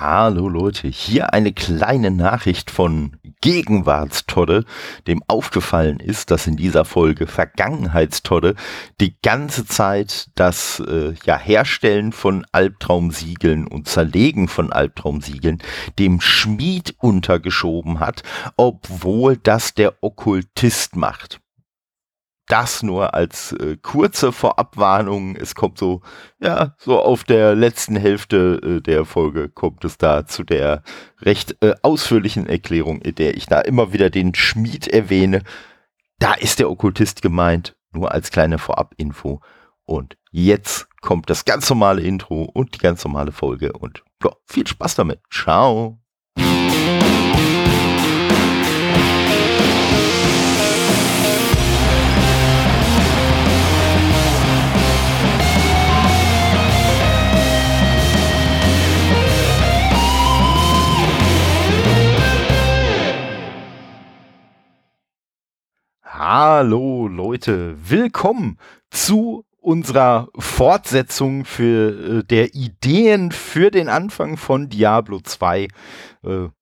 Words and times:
Hallo 0.00 0.48
Leute, 0.48 0.86
hier 0.86 1.34
eine 1.34 1.52
kleine 1.52 2.12
Nachricht 2.12 2.70
von 2.70 3.16
Gegenwartstodde, 3.40 4.64
dem 5.08 5.24
aufgefallen 5.26 5.98
ist, 5.98 6.30
dass 6.30 6.46
in 6.46 6.56
dieser 6.56 6.84
Folge 6.84 7.26
Vergangenheitstodde 7.26 8.54
die 9.00 9.16
ganze 9.22 9.66
Zeit 9.66 10.28
das 10.36 10.78
äh, 10.78 11.14
ja, 11.24 11.36
Herstellen 11.36 12.12
von 12.12 12.46
Albtraumsiegeln 12.52 13.66
und 13.66 13.88
Zerlegen 13.88 14.46
von 14.46 14.72
Albtraumsiegeln 14.72 15.58
dem 15.98 16.20
Schmied 16.20 16.94
untergeschoben 17.00 17.98
hat, 17.98 18.22
obwohl 18.56 19.36
das 19.36 19.74
der 19.74 19.94
Okkultist 20.00 20.94
macht 20.94 21.40
das 22.48 22.82
nur 22.82 23.14
als 23.14 23.52
äh, 23.52 23.76
kurze 23.80 24.32
Vorabwarnung. 24.32 25.36
Es 25.36 25.54
kommt 25.54 25.78
so, 25.78 26.00
ja, 26.40 26.74
so 26.78 27.00
auf 27.00 27.24
der 27.24 27.54
letzten 27.54 27.96
Hälfte 27.96 28.60
äh, 28.62 28.80
der 28.80 29.04
Folge 29.04 29.48
kommt 29.48 29.84
es 29.84 29.98
da 29.98 30.26
zu 30.26 30.44
der 30.44 30.82
recht 31.20 31.56
äh, 31.62 31.74
ausführlichen 31.82 32.46
Erklärung, 32.46 33.00
in 33.02 33.14
der 33.14 33.36
ich 33.36 33.46
da 33.46 33.60
immer 33.60 33.92
wieder 33.92 34.10
den 34.10 34.34
Schmied 34.34 34.88
erwähne. 34.88 35.42
Da 36.18 36.34
ist 36.34 36.58
der 36.58 36.70
Okkultist 36.70 37.22
gemeint, 37.22 37.76
nur 37.92 38.12
als 38.12 38.30
kleine 38.30 38.58
Vorabinfo. 38.58 39.40
Und 39.84 40.16
jetzt 40.30 40.88
kommt 41.00 41.30
das 41.30 41.44
ganz 41.44 41.68
normale 41.70 42.02
Intro 42.02 42.42
und 42.42 42.74
die 42.74 42.78
ganz 42.78 43.04
normale 43.04 43.32
Folge 43.32 43.72
und 43.72 44.02
ja, 44.22 44.32
viel 44.46 44.66
Spaß 44.66 44.96
damit. 44.96 45.20
Ciao. 45.30 46.00
Hallo 66.30 67.08
Leute, 67.08 67.74
willkommen 67.88 68.58
zu 68.90 69.46
unserer 69.68 70.28
Fortsetzung 70.38 71.44
für 71.44 72.20
äh, 72.20 72.24
der 72.24 72.54
Ideen 72.54 73.32
für 73.32 73.70
den 73.70 73.90
Anfang 73.90 74.38
von 74.38 74.70
Diablo 74.70 75.20
2. 75.20 75.64
Äh, 75.64 75.68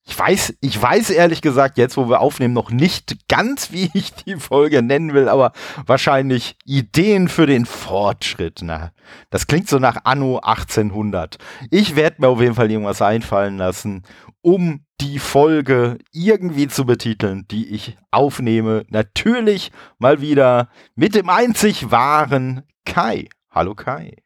ich 0.04 0.18
weiß, 0.18 0.54
ich 0.60 0.82
weiß 0.82 1.10
ehrlich 1.10 1.40
gesagt 1.40 1.78
jetzt, 1.78 1.96
wo 1.96 2.08
wir 2.08 2.20
aufnehmen, 2.20 2.52
noch 2.52 2.72
nicht 2.72 3.28
ganz, 3.28 3.70
wie 3.70 3.92
ich 3.94 4.12
die 4.12 4.34
Folge 4.34 4.82
nennen 4.82 5.14
will, 5.14 5.28
aber 5.28 5.52
wahrscheinlich 5.86 6.56
Ideen 6.64 7.28
für 7.28 7.46
den 7.46 7.64
Fortschritt. 7.64 8.58
Na, 8.64 8.90
das 9.30 9.46
klingt 9.46 9.68
so 9.68 9.78
nach 9.78 9.98
Anno 10.02 10.40
1800. 10.40 11.38
Ich 11.70 11.94
werde 11.94 12.16
mir 12.18 12.28
auf 12.28 12.40
jeden 12.40 12.56
Fall 12.56 12.72
irgendwas 12.72 13.02
einfallen 13.02 13.56
lassen, 13.56 14.02
um 14.42 14.84
die 15.00 15.20
Folge 15.20 15.98
irgendwie 16.10 16.66
zu 16.66 16.86
betiteln, 16.86 17.46
die 17.52 17.68
ich 17.68 17.96
aufnehme. 18.10 18.84
Natürlich 18.88 19.70
mal 20.00 20.20
wieder 20.20 20.70
mit 20.96 21.14
dem 21.14 21.28
einzig 21.28 21.92
wahren 21.92 22.64
Kai. 22.86 23.28
Hallo 23.50 23.74
Kai. 23.74 24.16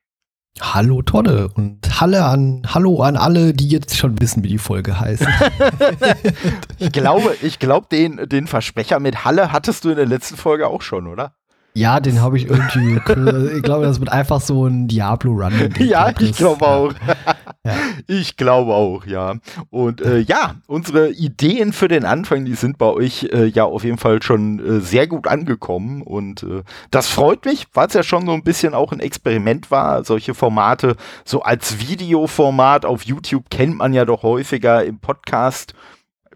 Hallo 0.61 1.03
Tonne 1.03 1.49
und 1.55 2.01
Halle 2.01 2.25
an, 2.25 2.63
Hallo 2.67 3.03
an 3.03 3.17
alle, 3.17 3.55
die 3.55 3.69
jetzt 3.69 3.97
schon 3.97 4.21
wissen, 4.21 4.45
wie 4.45 4.49
die 4.49 4.59
Folge 4.59 5.01
heißt. 5.01 5.27
ich 6.79 6.93
glaube, 6.93 7.37
ich 7.43 7.59
glaube, 7.59 7.87
den, 7.91 8.29
den 8.29 8.47
Versprecher 8.47 9.01
mit 9.01 9.25
Halle 9.25 9.53
hattest 9.53 9.85
du 9.85 9.91
in 9.91 9.97
der 9.97 10.07
letzten 10.07 10.37
Folge 10.37 10.69
auch 10.69 10.83
schon, 10.83 11.07
oder? 11.07 11.35
Ja, 11.75 12.01
den 12.01 12.21
habe 12.21 12.37
ich 12.37 12.47
irgendwie. 12.47 12.97
ich 12.97 13.63
glaube, 13.63 13.85
das 13.85 14.01
wird 14.01 14.11
einfach 14.11 14.41
so 14.41 14.67
ein 14.67 14.89
Diablo-Run. 14.89 15.75
Ja, 15.79 16.13
ich 16.19 16.37
glaube 16.37 16.67
auch. 16.67 16.93
Ich 18.07 18.37
glaube 18.37 18.73
auch, 18.75 19.07
ja. 19.07 19.37
Und 19.71 20.01
äh, 20.01 20.19
ja, 20.19 20.57
unsere 20.67 21.11
Ideen 21.11 21.73
für 21.73 21.89
den 21.89 22.05
Anfang, 22.05 22.45
die 22.45 22.55
sind 22.55 22.79
bei 22.79 22.87
euch 22.87 23.29
äh, 23.33 23.47
ja 23.47 23.65
auf 23.65 23.85
jeden 23.85 23.99
Fall 23.99 24.23
schon 24.23 24.59
äh, 24.59 24.81
sehr 24.81 25.07
gut 25.07 25.27
angekommen. 25.27 26.03
Und 26.03 26.43
äh, 26.43 26.63
das 26.91 27.09
freut 27.09 27.45
mich, 27.45 27.67
weil 27.75 27.89
es 27.89 27.95
ja 27.95 28.03
schon 28.03 28.27
so 28.27 28.33
ein 28.33 28.45
bisschen 28.45 28.75
auch 28.75 28.93
ein 28.93 29.01
Experiment 29.01 29.71
war. 29.71 30.05
Solche 30.05 30.35
Formate, 30.35 30.97
so 31.25 31.43
als 31.43 31.79
Videoformat 31.81 32.85
auf 32.85 33.05
YouTube 33.05 33.51
kennt 33.51 33.77
man 33.77 33.93
ja 33.93 34.05
doch 34.05 34.23
häufiger 34.23 34.85
im 34.85 34.99
Podcast. 34.99 35.75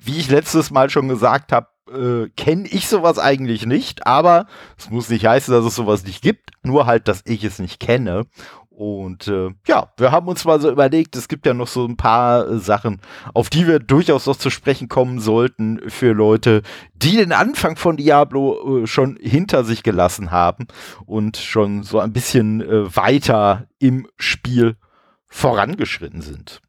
Wie 0.00 0.18
ich 0.18 0.30
letztes 0.30 0.70
Mal 0.70 0.90
schon 0.90 1.08
gesagt 1.08 1.50
habe, 1.50 1.68
äh, 1.90 2.28
kenne 2.36 2.66
ich 2.68 2.88
sowas 2.88 3.18
eigentlich 3.18 3.66
nicht, 3.66 4.06
aber 4.06 4.46
es 4.78 4.90
muss 4.90 5.08
nicht 5.08 5.26
heißen, 5.26 5.52
dass 5.52 5.64
es 5.64 5.74
sowas 5.74 6.04
nicht 6.04 6.22
gibt, 6.22 6.50
nur 6.62 6.86
halt, 6.86 7.08
dass 7.08 7.22
ich 7.26 7.44
es 7.44 7.58
nicht 7.58 7.80
kenne. 7.80 8.26
Und 8.76 9.28
äh, 9.28 9.50
ja, 9.68 9.92
wir 9.96 10.10
haben 10.10 10.26
uns 10.26 10.44
mal 10.44 10.60
so 10.60 10.68
überlegt, 10.68 11.14
es 11.14 11.28
gibt 11.28 11.46
ja 11.46 11.54
noch 11.54 11.68
so 11.68 11.86
ein 11.86 11.96
paar 11.96 12.48
äh, 12.48 12.58
Sachen, 12.58 13.00
auf 13.32 13.48
die 13.48 13.68
wir 13.68 13.78
durchaus 13.78 14.26
noch 14.26 14.34
zu 14.34 14.50
sprechen 14.50 14.88
kommen 14.88 15.20
sollten 15.20 15.80
für 15.88 16.12
Leute, 16.12 16.62
die 16.92 17.16
den 17.16 17.30
Anfang 17.30 17.76
von 17.76 17.96
Diablo 17.96 18.82
äh, 18.82 18.86
schon 18.88 19.16
hinter 19.20 19.62
sich 19.62 19.84
gelassen 19.84 20.32
haben 20.32 20.66
und 21.06 21.36
schon 21.36 21.84
so 21.84 22.00
ein 22.00 22.12
bisschen 22.12 22.62
äh, 22.62 22.96
weiter 22.96 23.68
im 23.78 24.08
Spiel 24.18 24.76
vorangeschritten 25.28 26.20
sind. 26.20 26.60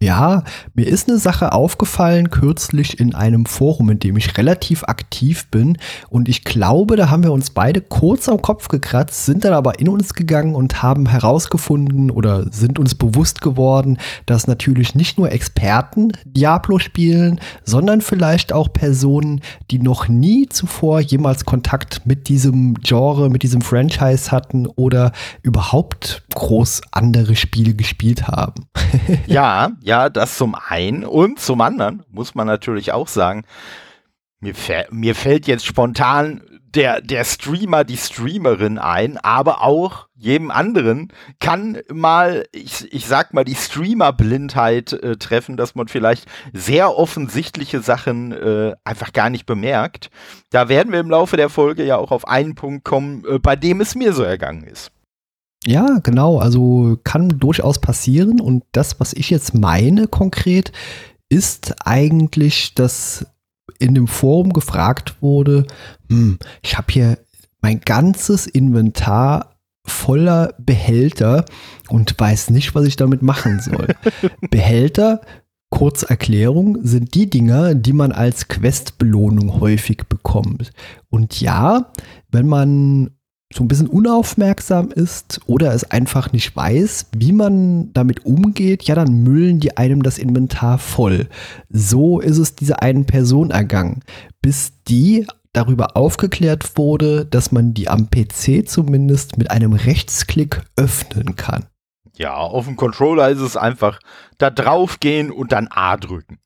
Ja, 0.00 0.44
mir 0.74 0.86
ist 0.86 1.08
eine 1.08 1.18
Sache 1.18 1.50
aufgefallen 1.50 2.30
kürzlich 2.30 3.00
in 3.00 3.16
einem 3.16 3.46
Forum, 3.46 3.90
in 3.90 3.98
dem 3.98 4.16
ich 4.16 4.38
relativ 4.38 4.84
aktiv 4.84 5.48
bin. 5.50 5.76
Und 6.08 6.28
ich 6.28 6.44
glaube, 6.44 6.94
da 6.94 7.10
haben 7.10 7.24
wir 7.24 7.32
uns 7.32 7.50
beide 7.50 7.80
kurz 7.80 8.28
am 8.28 8.40
Kopf 8.40 8.68
gekratzt, 8.68 9.26
sind 9.26 9.44
dann 9.44 9.54
aber 9.54 9.80
in 9.80 9.88
uns 9.88 10.14
gegangen 10.14 10.54
und 10.54 10.84
haben 10.84 11.08
herausgefunden 11.08 12.12
oder 12.12 12.44
sind 12.52 12.78
uns 12.78 12.94
bewusst 12.94 13.40
geworden, 13.40 13.98
dass 14.24 14.46
natürlich 14.46 14.94
nicht 14.94 15.18
nur 15.18 15.32
Experten 15.32 16.12
Diablo 16.24 16.78
spielen, 16.78 17.40
sondern 17.64 18.00
vielleicht 18.00 18.52
auch 18.52 18.72
Personen, 18.72 19.40
die 19.72 19.80
noch 19.80 20.06
nie 20.06 20.48
zuvor 20.48 21.00
jemals 21.00 21.44
Kontakt 21.44 22.06
mit 22.06 22.28
diesem 22.28 22.74
Genre, 22.74 23.30
mit 23.30 23.42
diesem 23.42 23.62
Franchise 23.62 24.30
hatten 24.30 24.68
oder 24.68 25.10
überhaupt 25.42 26.22
groß 26.36 26.82
andere 26.92 27.34
Spiele 27.34 27.74
gespielt 27.74 28.28
haben. 28.28 28.68
ja, 29.26 29.70
ja, 29.88 30.10
das 30.10 30.36
zum 30.36 30.54
einen. 30.54 31.02
Und 31.02 31.40
zum 31.40 31.62
anderen 31.62 32.04
muss 32.10 32.34
man 32.34 32.46
natürlich 32.46 32.92
auch 32.92 33.08
sagen, 33.08 33.44
mir, 34.38 34.52
mir 34.90 35.14
fällt 35.14 35.46
jetzt 35.46 35.64
spontan 35.64 36.42
der, 36.74 37.00
der 37.00 37.24
Streamer, 37.24 37.84
die 37.84 37.96
Streamerin 37.96 38.76
ein, 38.76 39.16
aber 39.16 39.62
auch 39.62 40.08
jedem 40.14 40.50
anderen 40.50 41.10
kann 41.40 41.78
mal, 41.90 42.44
ich, 42.52 42.92
ich 42.92 43.06
sag 43.06 43.32
mal, 43.32 43.44
die 43.44 43.54
Streamer-Blindheit 43.54 44.92
äh, 44.92 45.16
treffen, 45.16 45.56
dass 45.56 45.74
man 45.74 45.88
vielleicht 45.88 46.26
sehr 46.52 46.94
offensichtliche 46.94 47.80
Sachen 47.80 48.32
äh, 48.32 48.74
einfach 48.84 49.14
gar 49.14 49.30
nicht 49.30 49.46
bemerkt. 49.46 50.10
Da 50.50 50.68
werden 50.68 50.92
wir 50.92 51.00
im 51.00 51.08
Laufe 51.08 51.38
der 51.38 51.48
Folge 51.48 51.82
ja 51.84 51.96
auch 51.96 52.10
auf 52.10 52.28
einen 52.28 52.54
Punkt 52.54 52.84
kommen, 52.84 53.24
äh, 53.26 53.38
bei 53.38 53.56
dem 53.56 53.80
es 53.80 53.94
mir 53.94 54.12
so 54.12 54.22
ergangen 54.22 54.64
ist. 54.64 54.92
Ja, 55.64 55.98
genau. 56.02 56.38
Also 56.38 56.98
kann 57.04 57.28
durchaus 57.28 57.80
passieren. 57.80 58.40
Und 58.40 58.64
das, 58.72 59.00
was 59.00 59.12
ich 59.12 59.30
jetzt 59.30 59.54
meine 59.54 60.06
konkret, 60.06 60.72
ist 61.28 61.74
eigentlich, 61.84 62.74
dass 62.74 63.26
in 63.78 63.94
dem 63.94 64.06
Forum 64.06 64.52
gefragt 64.52 65.16
wurde, 65.20 65.66
hm, 66.08 66.38
ich 66.62 66.78
habe 66.78 66.92
hier 66.92 67.18
mein 67.60 67.80
ganzes 67.80 68.46
Inventar 68.46 69.56
voller 69.84 70.54
Behälter 70.58 71.44
und 71.88 72.14
weiß 72.18 72.50
nicht, 72.50 72.74
was 72.74 72.86
ich 72.86 72.96
damit 72.96 73.22
machen 73.22 73.60
soll. 73.60 73.88
Behälter, 74.50 75.22
kurz 75.70 76.02
Erklärung, 76.02 76.78
sind 76.82 77.14
die 77.14 77.28
Dinger, 77.28 77.74
die 77.74 77.92
man 77.92 78.12
als 78.12 78.48
Questbelohnung 78.48 79.60
häufig 79.60 80.04
bekommt. 80.08 80.72
Und 81.10 81.40
ja, 81.40 81.92
wenn 82.30 82.46
man 82.46 83.10
so 83.52 83.64
ein 83.64 83.68
bisschen 83.68 83.86
unaufmerksam 83.86 84.90
ist 84.90 85.40
oder 85.46 85.72
es 85.72 85.84
einfach 85.90 86.32
nicht 86.32 86.54
weiß, 86.54 87.06
wie 87.16 87.32
man 87.32 87.92
damit 87.94 88.26
umgeht, 88.26 88.82
ja, 88.84 88.94
dann 88.94 89.22
müllen 89.22 89.58
die 89.58 89.76
einem 89.76 90.02
das 90.02 90.18
Inventar 90.18 90.78
voll. 90.78 91.28
So 91.70 92.20
ist 92.20 92.38
es 92.38 92.54
dieser 92.54 92.82
einen 92.82 93.06
Person 93.06 93.50
ergangen, 93.50 94.02
bis 94.42 94.72
die 94.86 95.26
darüber 95.52 95.96
aufgeklärt 95.96 96.76
wurde, 96.76 97.24
dass 97.24 97.50
man 97.50 97.72
die 97.72 97.88
am 97.88 98.10
PC 98.10 98.68
zumindest 98.68 99.38
mit 99.38 99.50
einem 99.50 99.72
Rechtsklick 99.72 100.62
öffnen 100.76 101.34
kann. 101.36 101.66
Ja, 102.16 102.34
auf 102.34 102.66
dem 102.66 102.76
Controller 102.76 103.30
ist 103.30 103.40
es 103.40 103.56
einfach 103.56 103.98
da 104.36 104.50
draufgehen 104.50 105.30
und 105.30 105.52
dann 105.52 105.68
A 105.68 105.96
drücken. 105.96 106.38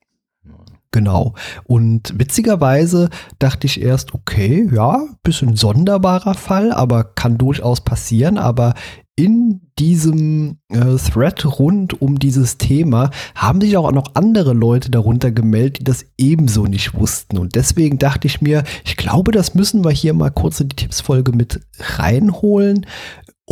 Genau. 0.92 1.34
Und 1.64 2.12
witzigerweise 2.18 3.08
dachte 3.38 3.66
ich 3.66 3.80
erst, 3.80 4.14
okay, 4.14 4.68
ja, 4.72 5.02
bisschen 5.22 5.56
sonderbarer 5.56 6.34
Fall, 6.34 6.70
aber 6.70 7.02
kann 7.02 7.38
durchaus 7.38 7.80
passieren. 7.80 8.36
Aber 8.36 8.74
in 9.16 9.60
diesem 9.78 10.58
äh, 10.68 10.96
Thread 10.96 11.44
rund 11.58 12.00
um 12.00 12.18
dieses 12.18 12.58
Thema 12.58 13.10
haben 13.34 13.60
sich 13.60 13.76
auch 13.76 13.90
noch 13.92 14.14
andere 14.14 14.52
Leute 14.52 14.90
darunter 14.90 15.30
gemeldet, 15.30 15.80
die 15.80 15.84
das 15.84 16.04
ebenso 16.18 16.64
nicht 16.66 16.94
wussten. 16.94 17.38
Und 17.38 17.54
deswegen 17.54 17.98
dachte 17.98 18.26
ich 18.26 18.42
mir, 18.42 18.62
ich 18.84 18.96
glaube, 18.96 19.32
das 19.32 19.54
müssen 19.54 19.84
wir 19.84 19.90
hier 19.90 20.12
mal 20.12 20.30
kurz 20.30 20.60
in 20.60 20.68
die 20.68 20.76
Tippsfolge 20.76 21.32
mit 21.32 21.60
reinholen 21.78 22.86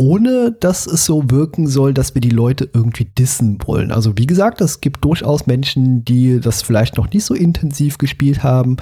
ohne 0.01 0.51
dass 0.51 0.87
es 0.87 1.05
so 1.05 1.29
wirken 1.29 1.67
soll, 1.67 1.93
dass 1.93 2.15
wir 2.15 2.21
die 2.21 2.31
Leute 2.31 2.67
irgendwie 2.73 3.05
dissen 3.05 3.59
wollen. 3.65 3.91
Also 3.91 4.17
wie 4.17 4.25
gesagt, 4.25 4.59
es 4.59 4.81
gibt 4.81 5.05
durchaus 5.05 5.45
Menschen, 5.45 6.03
die 6.03 6.39
das 6.39 6.63
vielleicht 6.63 6.97
noch 6.97 7.11
nicht 7.11 7.23
so 7.23 7.35
intensiv 7.35 7.99
gespielt 7.99 8.41
haben. 8.41 8.77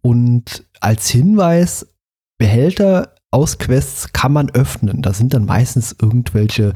Und 0.00 0.64
als 0.78 1.08
Hinweis, 1.08 1.88
Behälter 2.38 3.16
aus 3.32 3.58
Quests 3.58 4.12
kann 4.12 4.32
man 4.32 4.48
öffnen. 4.50 5.02
Da 5.02 5.12
sind 5.12 5.34
dann 5.34 5.44
meistens 5.44 5.96
irgendwelche 6.00 6.72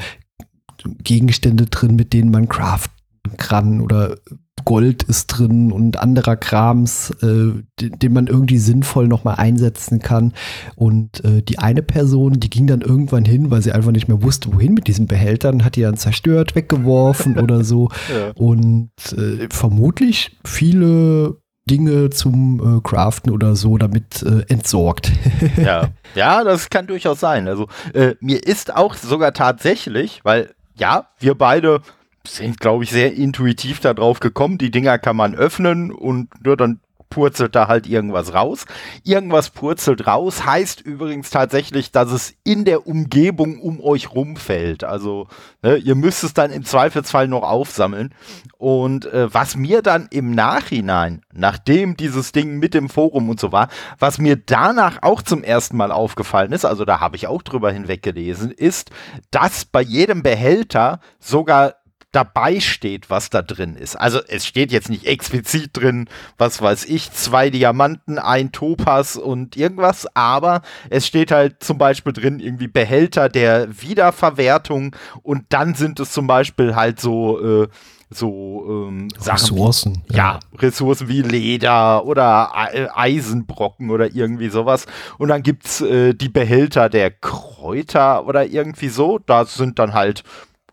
Gegenstände 1.05 1.67
drin, 1.67 1.95
mit 1.95 2.13
denen 2.13 2.33
man 2.33 2.49
craften 2.49 3.37
kann 3.37 3.81
oder 3.81 4.17
Gold 4.65 5.03
ist 5.03 5.27
drin 5.27 5.73
und 5.73 5.99
anderer 5.99 6.37
Krams, 6.37 7.11
äh, 7.23 7.63
den, 7.81 7.99
den, 7.99 8.13
man 8.13 8.29
irgendwie 8.29 8.59
sinnvoll 8.59 9.09
nochmal 9.09 9.37
einsetzen 9.37 9.99
kann. 9.99 10.33
Und 10.77 11.25
äh, 11.25 11.43
die 11.43 11.59
eine 11.59 11.83
Person, 11.83 12.35
die 12.41 12.51
ging 12.51 12.67
dann 12.67 12.81
irgendwann 12.81 13.25
hin, 13.25 13.51
weil 13.51 13.63
sie 13.63 13.73
einfach 13.73 13.91
nicht 13.91 14.09
mehr 14.09 14.23
wusste, 14.23 14.55
wohin 14.55 14.75
mit 14.75 14.87
diesen 14.87 15.07
Behältern, 15.07 15.65
hat 15.65 15.77
die 15.77 15.83
dann 15.83 15.97
zerstört, 15.97 16.55
weggeworfen 16.55 17.39
oder 17.43 17.65
so. 17.65 17.89
Ja. 18.13 18.31
Und 18.37 18.91
äh, 19.17 19.49
vermutlich 19.51 20.39
viele 20.45 21.37
Dinge 21.69 22.11
zum 22.11 22.79
äh, 22.79 22.81
Craften 22.83 23.33
oder 23.33 23.57
so 23.57 23.77
damit 23.77 24.23
äh, 24.23 24.45
entsorgt. 24.49 25.13
ja. 25.57 25.89
ja, 26.15 26.45
das 26.45 26.71
kann 26.71 26.87
durchaus 26.87 27.21
sein. 27.21 27.49
Also 27.49 27.69
äh, 27.93 28.15
mir 28.21 28.47
ist 28.47 28.75
auch 28.75 28.95
sogar 28.95 29.33
tatsächlich, 29.33 30.21
weil 30.25 30.55
ja, 30.77 31.09
wir 31.19 31.35
beide 31.35 31.81
sind, 32.27 32.61
glaube 32.61 32.85
ich, 32.85 32.91
sehr 32.91 33.15
intuitiv 33.15 33.81
darauf 33.81 34.21
gekommen. 34.21 34.59
Die 34.59 34.71
Dinger 34.71 34.99
kann 34.99 35.17
man 35.17 35.35
öffnen 35.35 35.93
und 35.93 36.29
nur 36.45 36.57
dann 36.57 36.81
purzelt 37.15 37.55
da 37.55 37.69
halt 37.69 37.87
irgendwas 37.87 38.35
raus. 38.35 38.67
Irgendwas 39.05 39.51
purzelt 39.51 40.05
raus 40.09 40.45
heißt 40.45 40.81
übrigens 40.81 41.31
tatsächlich, 41.31 41.93
dass 41.93 42.11
es 42.11 42.35
in 42.43 42.65
der 42.65 42.89
Umgebung 42.89 43.61
um 43.61 43.81
euch 43.81 44.13
rumfällt. 44.13 44.83
Also 44.83 45.29
ne, 45.63 45.77
ihr 45.77 45.95
müsst 45.95 46.25
es 46.25 46.35
dann 46.35 46.51
im 46.51 46.65
Zweifelsfall 46.65 47.29
noch 47.29 47.45
aufsammeln. 47.45 48.13
Und 48.59 49.07
äh, 49.07 49.33
was 49.33 49.55
mir 49.55 49.81
dann 49.81 50.09
im 50.11 50.35
Nachhinein, 50.35 51.23
nachdem 51.33 51.97
dieses 51.97 52.33
Ding 52.33 52.59
mit 52.59 52.75
dem 52.75 52.89
Forum 52.89 53.29
und 53.29 53.39
so 53.39 53.53
war, 53.53 53.69
was 54.01 54.19
mir 54.19 54.35
danach 54.35 54.99
auch 55.03 55.23
zum 55.23 55.45
ersten 55.45 55.77
Mal 55.77 55.93
aufgefallen 55.93 56.51
ist, 56.51 56.65
also 56.65 56.85
da 56.85 56.99
habe 56.99 57.15
ich 57.15 57.29
auch 57.29 57.43
drüber 57.43 57.71
hinweggelesen, 57.71 58.51
ist, 58.51 58.91
dass 59.31 59.65
bei 59.65 59.83
jedem 59.83 60.25
Behälter 60.25 60.99
sogar 61.21 61.75
dabei 62.15 62.61
steht, 62.61 63.11
was 63.11 63.31
da 63.31 63.43
drin 63.43 63.77
ist. 63.77 63.97
Also 63.97 64.21
es 64.29 64.47
steht 64.47 64.71
jetzt 64.73 64.89
nicht 64.89 65.07
explizit 65.07 65.71
drin, 65.73 66.09
was 66.39 66.63
weiß 66.63 66.85
ich, 66.87 67.13
zwei 67.13 67.51
Diamanten, 67.51 68.19
ein 68.19 68.53
Topas 68.53 69.17
und 69.17 69.57
irgendwas, 69.57 70.07
aber 70.15 70.63
es 70.91 71.07
steht 71.07 71.33
halt 71.33 71.63
zum 71.63 71.79
Beispiel 71.79 72.13
drin 72.13 72.41
irgendwie 72.41 72.69
Behälter 72.69 73.29
der 73.29 73.69
Wiederverwertung 73.83 74.95
und 75.23 75.47
dann 75.49 75.75
sind 75.75 75.99
es 76.01 76.13
zum 76.13 76.27
Beispiel 76.27 76.77
halt 76.77 77.01
so 77.01 77.65
äh, 77.65 77.69
so 78.11 78.65
ähm, 78.69 79.09
Ressourcen. 79.21 80.03
Wie, 80.09 80.17
ja. 80.17 80.35
ja. 80.35 80.59
Ressourcen 80.59 81.09
wie 81.09 81.23
Leder 81.23 82.05
oder 82.05 82.51
Eisenbrocken 82.97 83.91
oder 83.91 84.15
irgendwie 84.15 84.51
sowas. 84.51 84.87
Und 85.19 85.29
dann 85.29 85.43
gibt's 85.43 85.81
äh, 85.81 86.15
die 86.15 86.29
Behälter 86.29 86.89
der 86.89 87.11
Kräuter 87.11 88.27
oder 88.27 88.47
irgendwie 88.47 88.89
so. 88.89 89.19
Da 89.19 89.45
sind 89.47 89.79
dann 89.79 89.95
halt 89.95 90.23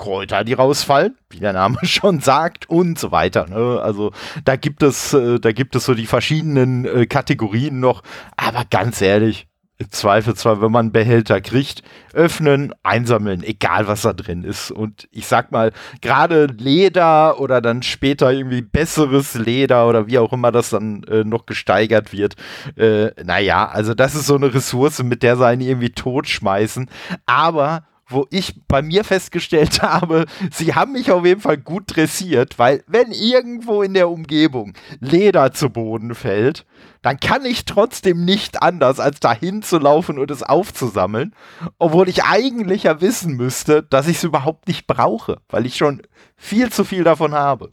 Kräuter, 0.02 0.44
die 0.44 0.54
rausfallen, 0.54 1.16
wie 1.30 1.40
der 1.40 1.54
Name 1.54 1.78
schon 1.84 2.22
sagt, 2.22 2.68
und 2.70 2.98
so 2.98 3.12
weiter. 3.12 3.48
Ne? 3.48 3.80
Also 3.82 4.12
da 4.44 4.56
gibt 4.56 4.82
es, 4.82 5.14
äh, 5.14 5.40
da 5.40 5.52
gibt 5.52 5.76
es 5.76 5.86
so 5.86 5.94
die 5.94 6.08
verschiedenen 6.08 6.86
äh, 6.86 7.06
Kategorien 7.06 7.80
noch. 7.80 8.02
Aber 8.36 8.64
ganz 8.70 9.00
ehrlich, 9.02 9.48
im 9.78 9.92
Zweifelsfall, 9.92 10.62
wenn 10.62 10.72
man 10.72 10.86
einen 10.86 10.92
Behälter 10.92 11.40
kriegt, 11.40 11.84
öffnen, 12.14 12.74
einsammeln, 12.84 13.44
egal 13.44 13.88
was 13.88 14.02
da 14.02 14.14
drin 14.14 14.44
ist. 14.44 14.72
Und 14.72 15.08
ich 15.12 15.28
sag 15.28 15.52
mal, 15.52 15.72
gerade 16.02 16.46
Leder 16.46 17.40
oder 17.40 17.62
dann 17.62 17.84
später 17.84 18.32
irgendwie 18.32 18.62
besseres 18.62 19.36
Leder 19.36 19.88
oder 19.88 20.08
wie 20.08 20.18
auch 20.18 20.34
immer 20.34 20.52
das 20.52 20.72
dann 20.72 21.04
äh, 21.04 21.24
noch 21.24 21.46
gesteigert 21.46 22.12
wird. 22.12 22.36
Äh, 22.76 23.12
naja, 23.24 23.68
also 23.68 23.94
das 23.94 24.16
ist 24.16 24.28
so 24.28 24.36
eine 24.36 24.54
Ressource, 24.54 25.02
mit 25.04 25.22
der 25.22 25.38
sie 25.38 25.46
einen 25.46 25.62
irgendwie 25.62 25.92
totschmeißen. 25.92 26.90
Aber 27.26 27.84
wo 28.12 28.28
ich 28.30 28.62
bei 28.68 28.82
mir 28.82 29.04
festgestellt 29.04 29.82
habe, 29.82 30.26
sie 30.52 30.76
haben 30.76 30.94
mich 30.94 31.12
auf 31.12 31.26
jeden 31.26 31.42
Fall 31.42 31.58
gut 31.58 31.96
dressiert, 31.96 32.60
weil 32.60 32.84
wenn 32.88 33.12
irgendwo 33.12 33.82
in 33.82 33.94
der 33.94 34.10
Umgebung 34.10 34.74
Leder 35.00 35.54
zu 35.54 35.70
Boden 35.70 36.16
fällt, 36.16 36.66
dann 37.02 37.20
kann 37.20 37.46
ich 37.46 37.66
trotzdem 37.66 38.24
nicht 38.26 38.62
anders, 38.62 39.00
als 39.00 39.20
dahin 39.20 39.64
zu 39.64 39.80
laufen 39.80 40.20
und 40.20 40.30
es 40.30 40.44
aufzusammeln, 40.44 41.34
obwohl 41.80 42.10
ich 42.10 42.24
eigentlich 42.24 42.84
ja 42.84 43.02
wissen 43.02 43.36
müsste, 43.36 43.84
dass 43.84 44.08
ich 44.08 44.18
es 44.18 44.24
überhaupt 44.24 44.68
nicht 44.68 44.88
brauche, 44.88 45.38
weil 45.50 45.66
ich 45.66 45.78
schon 45.78 46.02
viel 46.36 46.72
zu 46.72 46.84
viel 46.84 47.04
davon 47.04 47.34
habe. 47.34 47.72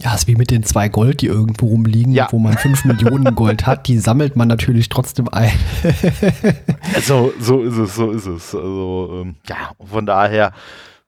Ja, 0.00 0.14
ist 0.14 0.28
wie 0.28 0.36
mit 0.36 0.52
den 0.52 0.62
zwei 0.62 0.88
Gold, 0.88 1.22
die 1.22 1.26
irgendwo 1.26 1.66
rumliegen, 1.66 2.12
ja. 2.12 2.28
wo 2.30 2.38
man 2.38 2.56
fünf 2.56 2.84
Millionen 2.84 3.34
Gold 3.34 3.66
hat, 3.66 3.88
die 3.88 3.98
sammelt 3.98 4.36
man 4.36 4.46
natürlich 4.46 4.88
trotzdem 4.88 5.28
ein. 5.28 5.58
also, 6.94 7.32
so 7.40 7.62
ist 7.62 7.76
es, 7.76 7.96
so 7.96 8.12
ist 8.12 8.26
es. 8.26 8.54
Also, 8.54 9.22
ähm, 9.22 9.36
ja, 9.48 9.72
von 9.84 10.06
daher, 10.06 10.52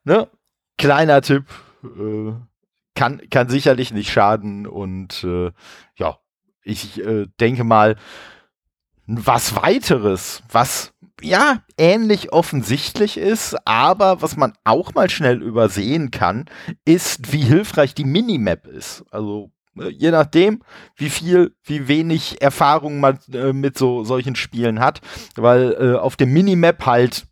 ne, 0.02 0.26
kleiner 0.76 1.22
Tipp, 1.22 1.44
äh, 1.84 2.32
kann, 2.96 3.20
kann 3.30 3.48
sicherlich 3.48 3.92
nicht 3.92 4.10
schaden 4.10 4.66
und 4.66 5.22
äh, 5.22 5.52
ja, 5.94 6.18
ich 6.64 7.00
äh, 7.00 7.26
denke 7.38 7.62
mal, 7.62 7.94
was 9.18 9.56
weiteres, 9.56 10.42
was 10.50 10.92
ja, 11.22 11.62
ähnlich 11.76 12.32
offensichtlich 12.32 13.18
ist, 13.18 13.56
aber 13.66 14.22
was 14.22 14.36
man 14.36 14.54
auch 14.64 14.94
mal 14.94 15.10
schnell 15.10 15.42
übersehen 15.42 16.10
kann, 16.10 16.46
ist, 16.84 17.32
wie 17.32 17.42
hilfreich 17.42 17.94
die 17.94 18.04
Minimap 18.04 18.66
ist. 18.66 19.04
Also 19.10 19.50
äh, 19.78 19.88
je 19.88 20.10
nachdem, 20.10 20.62
wie 20.96 21.10
viel, 21.10 21.54
wie 21.64 21.88
wenig 21.88 22.40
Erfahrung 22.40 23.00
man 23.00 23.18
äh, 23.32 23.52
mit 23.52 23.76
so 23.76 24.04
solchen 24.04 24.36
Spielen 24.36 24.80
hat, 24.80 25.00
weil 25.36 25.76
äh, 25.78 25.98
auf 25.98 26.16
dem 26.16 26.32
Minimap 26.32 26.86
halt 26.86 27.26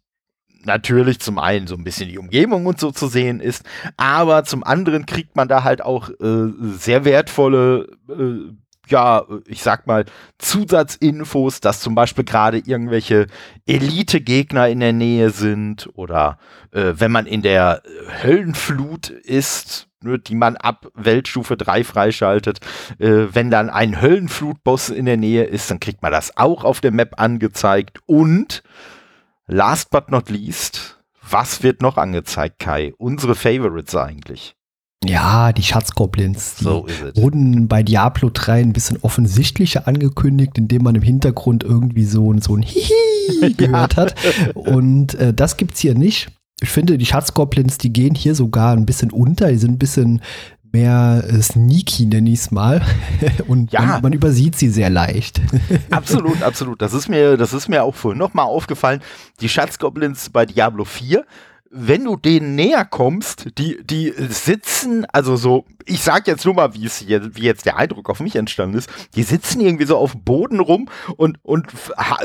natürlich 0.64 1.20
zum 1.20 1.38
einen 1.38 1.66
so 1.66 1.76
ein 1.76 1.84
bisschen 1.84 2.10
die 2.10 2.18
Umgebung 2.18 2.66
und 2.66 2.78
so 2.78 2.90
zu 2.90 3.06
sehen 3.06 3.40
ist, 3.40 3.64
aber 3.96 4.44
zum 4.44 4.64
anderen 4.64 5.06
kriegt 5.06 5.36
man 5.36 5.48
da 5.48 5.64
halt 5.64 5.80
auch 5.80 6.10
äh, 6.10 6.52
sehr 6.60 7.04
wertvolle 7.04 7.88
äh, 8.10 8.52
ja, 8.88 9.24
ich 9.46 9.62
sag 9.62 9.86
mal, 9.86 10.04
Zusatzinfos, 10.38 11.60
dass 11.60 11.80
zum 11.80 11.94
Beispiel 11.94 12.24
gerade 12.24 12.58
irgendwelche 12.58 13.26
Elite-Gegner 13.66 14.68
in 14.68 14.80
der 14.80 14.92
Nähe 14.92 15.30
sind 15.30 15.88
oder 15.94 16.38
äh, 16.72 16.94
wenn 16.96 17.12
man 17.12 17.26
in 17.26 17.42
der 17.42 17.82
Höllenflut 18.22 19.10
ist, 19.10 19.88
ne, 20.02 20.18
die 20.18 20.34
man 20.34 20.56
ab 20.56 20.88
Weltstufe 20.94 21.56
3 21.56 21.84
freischaltet, 21.84 22.60
äh, 22.98 23.26
wenn 23.32 23.50
dann 23.50 23.70
ein 23.70 24.00
Höllenflutboss 24.00 24.90
in 24.90 25.06
der 25.06 25.16
Nähe 25.16 25.44
ist, 25.44 25.70
dann 25.70 25.80
kriegt 25.80 26.02
man 26.02 26.12
das 26.12 26.36
auch 26.36 26.64
auf 26.64 26.80
der 26.80 26.92
Map 26.92 27.20
angezeigt 27.20 28.00
und 28.06 28.62
last 29.46 29.90
but 29.90 30.10
not 30.10 30.30
least, 30.30 30.98
was 31.30 31.62
wird 31.62 31.82
noch 31.82 31.96
angezeigt, 31.96 32.58
Kai? 32.58 32.94
Unsere 32.96 33.34
Favorites 33.34 33.94
eigentlich. 33.94 34.57
Ja, 35.04 35.52
die 35.52 35.62
Schatzgoblins. 35.62 36.56
Die 36.56 36.64
so 36.64 36.86
wurden 37.14 37.68
bei 37.68 37.82
Diablo 37.82 38.30
3 38.32 38.60
ein 38.60 38.72
bisschen 38.72 38.98
offensichtlicher 39.02 39.86
angekündigt, 39.86 40.58
indem 40.58 40.82
man 40.82 40.96
im 40.96 41.02
Hintergrund 41.02 41.62
irgendwie 41.62 42.04
so, 42.04 42.34
so 42.40 42.56
ein 42.56 42.62
Hihi 42.62 43.54
gehört 43.56 43.96
hat. 43.96 44.14
Und 44.54 45.14
äh, 45.14 45.32
das 45.32 45.56
gibt's 45.56 45.80
hier 45.80 45.94
nicht. 45.94 46.28
Ich 46.60 46.70
finde, 46.70 46.98
die 46.98 47.06
Schatzgoblins, 47.06 47.78
die 47.78 47.92
gehen 47.92 48.16
hier 48.16 48.34
sogar 48.34 48.72
ein 48.72 48.86
bisschen 48.86 49.12
unter. 49.12 49.48
Die 49.48 49.58
sind 49.58 49.72
ein 49.72 49.78
bisschen 49.78 50.20
mehr 50.72 51.24
äh, 51.28 51.40
sneaky, 51.40 52.06
nenne 52.06 52.30
ich 52.30 52.40
es 52.40 52.50
mal. 52.50 52.82
Und 53.46 53.72
ja. 53.72 53.82
man, 53.82 54.02
man, 54.02 54.12
übersieht 54.12 54.56
sie 54.56 54.68
sehr 54.68 54.90
leicht. 54.90 55.40
absolut, 55.90 56.42
absolut. 56.42 56.82
Das 56.82 56.92
ist 56.92 57.08
mir, 57.08 57.36
das 57.36 57.52
ist 57.52 57.68
mir 57.68 57.84
auch 57.84 57.94
vorhin 57.94 58.18
nochmal 58.18 58.46
aufgefallen. 58.46 59.00
Die 59.40 59.48
Schatzgoblins 59.48 60.30
bei 60.30 60.46
Diablo 60.46 60.84
4 60.84 61.24
wenn 61.70 62.04
du 62.04 62.16
denen 62.16 62.54
näher 62.54 62.84
kommst, 62.84 63.58
die, 63.58 63.78
die 63.84 64.12
sitzen, 64.16 65.04
also 65.06 65.36
so, 65.36 65.64
ich 65.84 66.02
sag 66.02 66.26
jetzt 66.26 66.44
nur 66.44 66.54
mal, 66.54 66.74
wie 66.74 66.86
es 66.86 66.98
hier, 66.98 67.34
wie 67.36 67.42
jetzt 67.42 67.66
der 67.66 67.76
Eindruck 67.76 68.08
auf 68.08 68.20
mich 68.20 68.36
entstanden 68.36 68.78
ist, 68.78 68.90
die 69.14 69.22
sitzen 69.22 69.60
irgendwie 69.60 69.86
so 69.86 69.96
auf 69.96 70.12
dem 70.12 70.24
Boden 70.24 70.60
rum 70.60 70.88
und, 71.16 71.38
und 71.42 71.66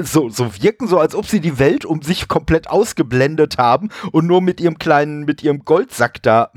so, 0.01 0.29
so 0.29 0.61
wirken 0.61 0.87
so, 0.87 0.99
als 0.99 1.15
ob 1.15 1.27
sie 1.27 1.41
die 1.41 1.59
Welt 1.59 1.85
um 1.85 2.01
sich 2.01 2.27
komplett 2.27 2.69
ausgeblendet 2.69 3.57
haben 3.57 3.89
und 4.11 4.27
nur 4.27 4.41
mit 4.41 4.61
ihrem 4.61 4.79
kleinen, 4.79 5.25
mit 5.25 5.43
ihrem 5.43 5.65
Goldsack 5.65 6.21
da 6.23 6.51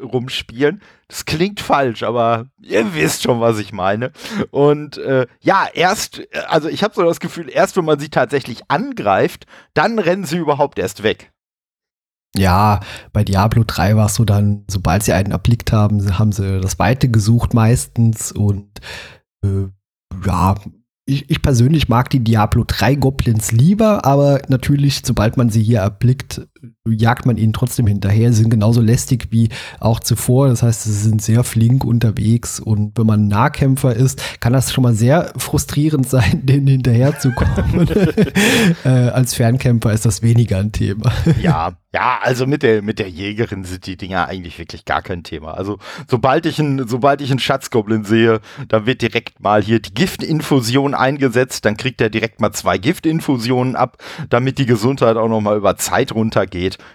rumspielen. 0.00 0.80
Das 1.08 1.24
klingt 1.24 1.60
falsch, 1.60 2.04
aber 2.04 2.46
ihr 2.60 2.94
wisst 2.94 3.24
schon, 3.24 3.40
was 3.40 3.58
ich 3.58 3.72
meine. 3.72 4.12
Und 4.50 4.98
äh, 4.98 5.26
ja, 5.40 5.66
erst, 5.72 6.22
also 6.48 6.68
ich 6.68 6.84
habe 6.84 6.94
so 6.94 7.02
das 7.02 7.18
Gefühl, 7.18 7.50
erst 7.50 7.76
wenn 7.76 7.84
man 7.84 7.98
sie 7.98 8.10
tatsächlich 8.10 8.62
angreift, 8.68 9.46
dann 9.74 9.98
rennen 9.98 10.24
sie 10.24 10.38
überhaupt 10.38 10.78
erst 10.78 11.02
weg. 11.02 11.32
Ja, 12.36 12.80
bei 13.12 13.24
Diablo 13.24 13.64
3 13.66 13.96
war 13.96 14.06
es 14.06 14.14
so 14.14 14.24
dann, 14.24 14.64
sobald 14.70 15.02
sie 15.02 15.12
einen 15.12 15.32
erblickt 15.32 15.72
haben, 15.72 16.18
haben 16.18 16.32
sie 16.32 16.60
das 16.60 16.78
Weite 16.78 17.08
gesucht 17.08 17.54
meistens 17.54 18.30
und 18.30 18.80
äh, 19.44 19.66
ja, 20.24 20.54
ich, 21.06 21.28
ich, 21.28 21.42
persönlich 21.42 21.88
mag 21.88 22.08
die 22.10 22.20
Diablo 22.20 22.64
3 22.64 22.94
Goblins 22.94 23.50
lieber, 23.50 24.04
aber 24.04 24.42
natürlich, 24.48 25.02
sobald 25.04 25.36
man 25.36 25.50
sie 25.50 25.62
hier 25.62 25.80
erblickt, 25.80 26.46
jagt 26.88 27.26
man 27.26 27.36
ihnen 27.36 27.52
trotzdem 27.52 27.86
hinterher. 27.86 28.32
Sie 28.32 28.42
sind 28.42 28.50
genauso 28.50 28.80
lästig 28.80 29.28
wie 29.30 29.48
auch 29.78 30.00
zuvor. 30.00 30.48
Das 30.48 30.62
heißt, 30.62 30.84
sie 30.84 30.92
sind 30.92 31.22
sehr 31.22 31.44
flink 31.44 31.84
unterwegs. 31.84 32.60
Und 32.60 32.98
wenn 32.98 33.06
man 33.06 33.28
Nahkämpfer 33.28 33.94
ist, 33.94 34.40
kann 34.40 34.52
das 34.52 34.72
schon 34.72 34.82
mal 34.82 34.94
sehr 34.94 35.32
frustrierend 35.36 36.08
sein, 36.08 36.40
denen 36.46 36.66
hinterherzukommen. 36.66 37.88
äh, 38.84 38.88
als 38.88 39.34
Fernkämpfer 39.34 39.92
ist 39.92 40.06
das 40.06 40.22
weniger 40.22 40.58
ein 40.58 40.72
Thema. 40.72 41.12
ja, 41.40 41.76
ja, 41.92 42.20
also 42.22 42.46
mit 42.46 42.62
der, 42.62 42.82
mit 42.82 43.00
der 43.00 43.10
Jägerin 43.10 43.64
sind 43.64 43.84
die 43.86 43.96
Dinger 43.96 44.28
eigentlich 44.28 44.60
wirklich 44.60 44.84
gar 44.84 45.02
kein 45.02 45.24
Thema. 45.24 45.54
Also 45.54 45.78
sobald 46.08 46.46
ich 46.46 46.60
einen, 46.60 46.86
sobald 46.86 47.20
ich 47.20 47.30
einen 47.32 47.40
Schatzgoblin 47.40 48.04
sehe, 48.04 48.40
dann 48.68 48.86
wird 48.86 49.02
direkt 49.02 49.40
mal 49.40 49.60
hier 49.60 49.80
die 49.80 49.92
Giftinfusion 49.92 50.94
eingesetzt, 50.94 51.64
dann 51.64 51.76
kriegt 51.76 52.00
er 52.00 52.08
direkt 52.08 52.40
mal 52.40 52.52
zwei 52.52 52.78
Giftinfusionen 52.78 53.74
ab, 53.74 53.96
damit 54.28 54.58
die 54.58 54.66
Gesundheit 54.66 55.16
auch 55.16 55.28
noch 55.28 55.40
mal 55.40 55.56
über 55.56 55.76
Zeit 55.76 56.14
runtergeht. 56.14 56.49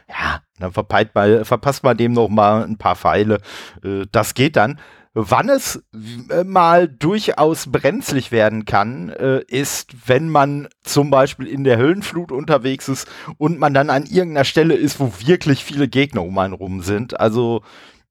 Ja, 0.07 0.41
dann 0.59 0.71
mal, 1.13 1.45
verpasst 1.45 1.83
man 1.83 1.97
dem 1.97 2.13
noch 2.13 2.29
mal 2.29 2.63
ein 2.63 2.77
paar 2.77 2.95
Pfeile. 2.95 3.39
Äh, 3.83 4.05
das 4.11 4.33
geht 4.33 4.55
dann. 4.55 4.79
Wann 5.17 5.47
es 5.47 5.81
äh, 6.29 6.43
mal 6.43 6.89
durchaus 6.89 7.71
brenzlig 7.71 8.33
werden 8.33 8.65
kann, 8.65 9.09
äh, 9.09 9.41
ist, 9.47 9.95
wenn 10.07 10.27
man 10.27 10.67
zum 10.83 11.09
Beispiel 11.09 11.47
in 11.47 11.63
der 11.63 11.77
Höllenflut 11.77 12.33
unterwegs 12.33 12.89
ist 12.89 13.07
und 13.37 13.57
man 13.57 13.73
dann 13.73 13.89
an 13.89 14.03
irgendeiner 14.03 14.43
Stelle 14.43 14.73
ist, 14.73 14.99
wo 14.99 15.13
wirklich 15.25 15.63
viele 15.63 15.87
Gegner 15.87 16.21
um 16.21 16.37
einen 16.37 16.53
rum 16.53 16.81
sind. 16.81 17.17
Also 17.17 17.61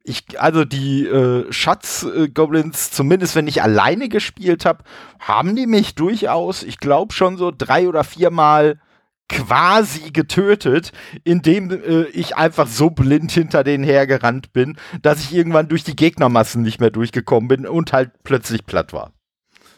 ich, 0.02 0.40
also 0.40 0.64
die 0.64 1.06
äh, 1.06 1.50
Schatz-Goblins, 1.52 2.90
zumindest 2.90 3.36
wenn 3.36 3.48
ich 3.48 3.62
alleine 3.62 4.08
gespielt 4.08 4.64
habe, 4.64 4.84
haben 5.18 5.56
die 5.56 5.66
mich 5.66 5.94
durchaus, 5.94 6.62
ich 6.62 6.78
glaube 6.78 7.12
schon 7.12 7.36
so 7.36 7.52
drei 7.56 7.86
oder 7.86 8.04
viermal 8.04 8.80
quasi 9.28 10.10
getötet, 10.10 10.92
indem 11.24 11.70
äh, 11.70 12.04
ich 12.04 12.36
einfach 12.36 12.66
so 12.66 12.90
blind 12.90 13.32
hinter 13.32 13.64
denen 13.64 13.84
hergerannt 13.84 14.52
bin, 14.52 14.76
dass 15.02 15.24
ich 15.24 15.34
irgendwann 15.34 15.68
durch 15.68 15.84
die 15.84 15.96
Gegnermassen 15.96 16.62
nicht 16.62 16.80
mehr 16.80 16.90
durchgekommen 16.90 17.48
bin 17.48 17.66
und 17.66 17.92
halt 17.92 18.10
plötzlich 18.22 18.66
platt 18.66 18.92
war. 18.92 19.12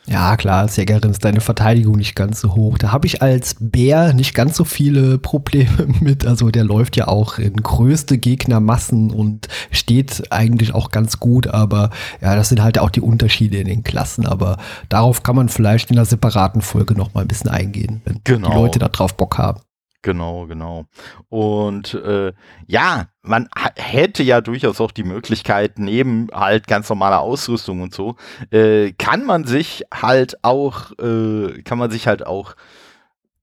Ja, 0.09 0.37
klar, 0.37 0.61
als 0.61 0.77
Jägerin 0.77 1.11
ist 1.11 1.25
deine 1.25 1.41
Verteidigung 1.41 1.97
nicht 1.97 2.15
ganz 2.15 2.41
so 2.41 2.55
hoch. 2.55 2.79
Da 2.79 2.93
habe 2.93 3.07
ich 3.07 3.23
als 3.23 3.57
Bär 3.59 4.13
nicht 4.13 4.35
ganz 4.35 4.57
so 4.57 4.65
viele 4.65 5.19
Probleme 5.19 5.87
mit. 6.01 6.27
Also 6.27 6.51
der 6.51 6.65
läuft 6.65 6.97
ja 6.97 7.09
auch 7.09 7.39
in 7.39 7.57
größte 7.57 8.17
Gegnermassen 8.19 9.11
und 9.11 9.49
steht 9.71 10.31
eigentlich 10.31 10.75
auch 10.75 10.91
ganz 10.91 11.19
gut. 11.19 11.49
Aber 11.49 11.91
ja, 12.21 12.37
das 12.37 12.49
sind 12.49 12.63
halt 12.63 12.79
auch 12.79 12.91
die 12.91 13.01
Unterschiede 13.01 13.59
in 13.59 13.67
den 13.67 13.83
Klassen. 13.83 14.27
Aber 14.27 14.59
darauf 14.89 15.23
kann 15.23 15.37
man 15.37 15.49
vielleicht 15.49 15.91
in 15.91 15.97
einer 15.97 16.07
separaten 16.07 16.63
Folge 16.63 16.95
noch 16.95 17.15
mal 17.15 17.23
ein 17.23 17.29
bisschen 17.29 17.51
eingehen, 17.51 18.01
wenn 18.05 18.21
genau. 18.23 18.49
die 18.49 18.55
Leute 18.55 18.79
da 18.79 18.89
drauf 18.89 19.17
Bock 19.17 19.39
haben. 19.39 19.61
Genau, 20.07 20.47
genau. 20.47 20.87
Und 21.31 21.95
äh, 21.95 22.33
ja, 22.69 23.09
man 23.23 23.49
hätte 23.75 24.23
ja 24.23 24.41
durchaus 24.41 24.81
auch 24.81 24.93
die 24.93 25.03
Möglichkeit, 25.03 25.81
neben 25.81 26.29
halt 26.33 26.69
ganz 26.69 26.89
normaler 26.89 27.23
Ausrüstung 27.23 27.81
und 27.83 27.93
so, 27.93 28.15
äh, 28.53 28.93
kann 28.93 29.25
man 29.25 29.43
sich 29.47 29.83
halt 29.93 30.45
auch, 30.45 30.93
äh, 31.01 31.61
kann 31.65 31.79
man 31.79 31.91
sich 31.91 32.07
halt 32.07 32.25
auch 32.25 32.55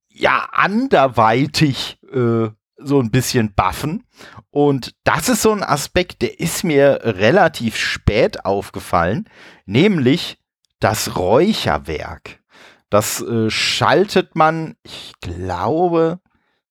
ja 0.08 0.48
anderweitig 0.52 1.98
äh, 2.10 2.48
so 2.78 2.98
ein 2.98 3.10
bisschen 3.10 3.52
buffen. 3.52 4.04
Und 4.48 4.94
das 5.04 5.28
ist 5.28 5.42
so 5.42 5.52
ein 5.52 5.62
Aspekt, 5.62 6.22
der 6.22 6.40
ist 6.40 6.64
mir 6.64 7.00
relativ 7.02 7.76
spät 7.76 8.46
aufgefallen, 8.46 9.28
nämlich 9.66 10.38
das 10.80 11.14
Räucherwerk. 11.14 12.40
Das 12.88 13.20
äh, 13.20 13.50
schaltet 13.50 14.34
man, 14.34 14.76
ich 14.82 15.12
glaube, 15.20 16.20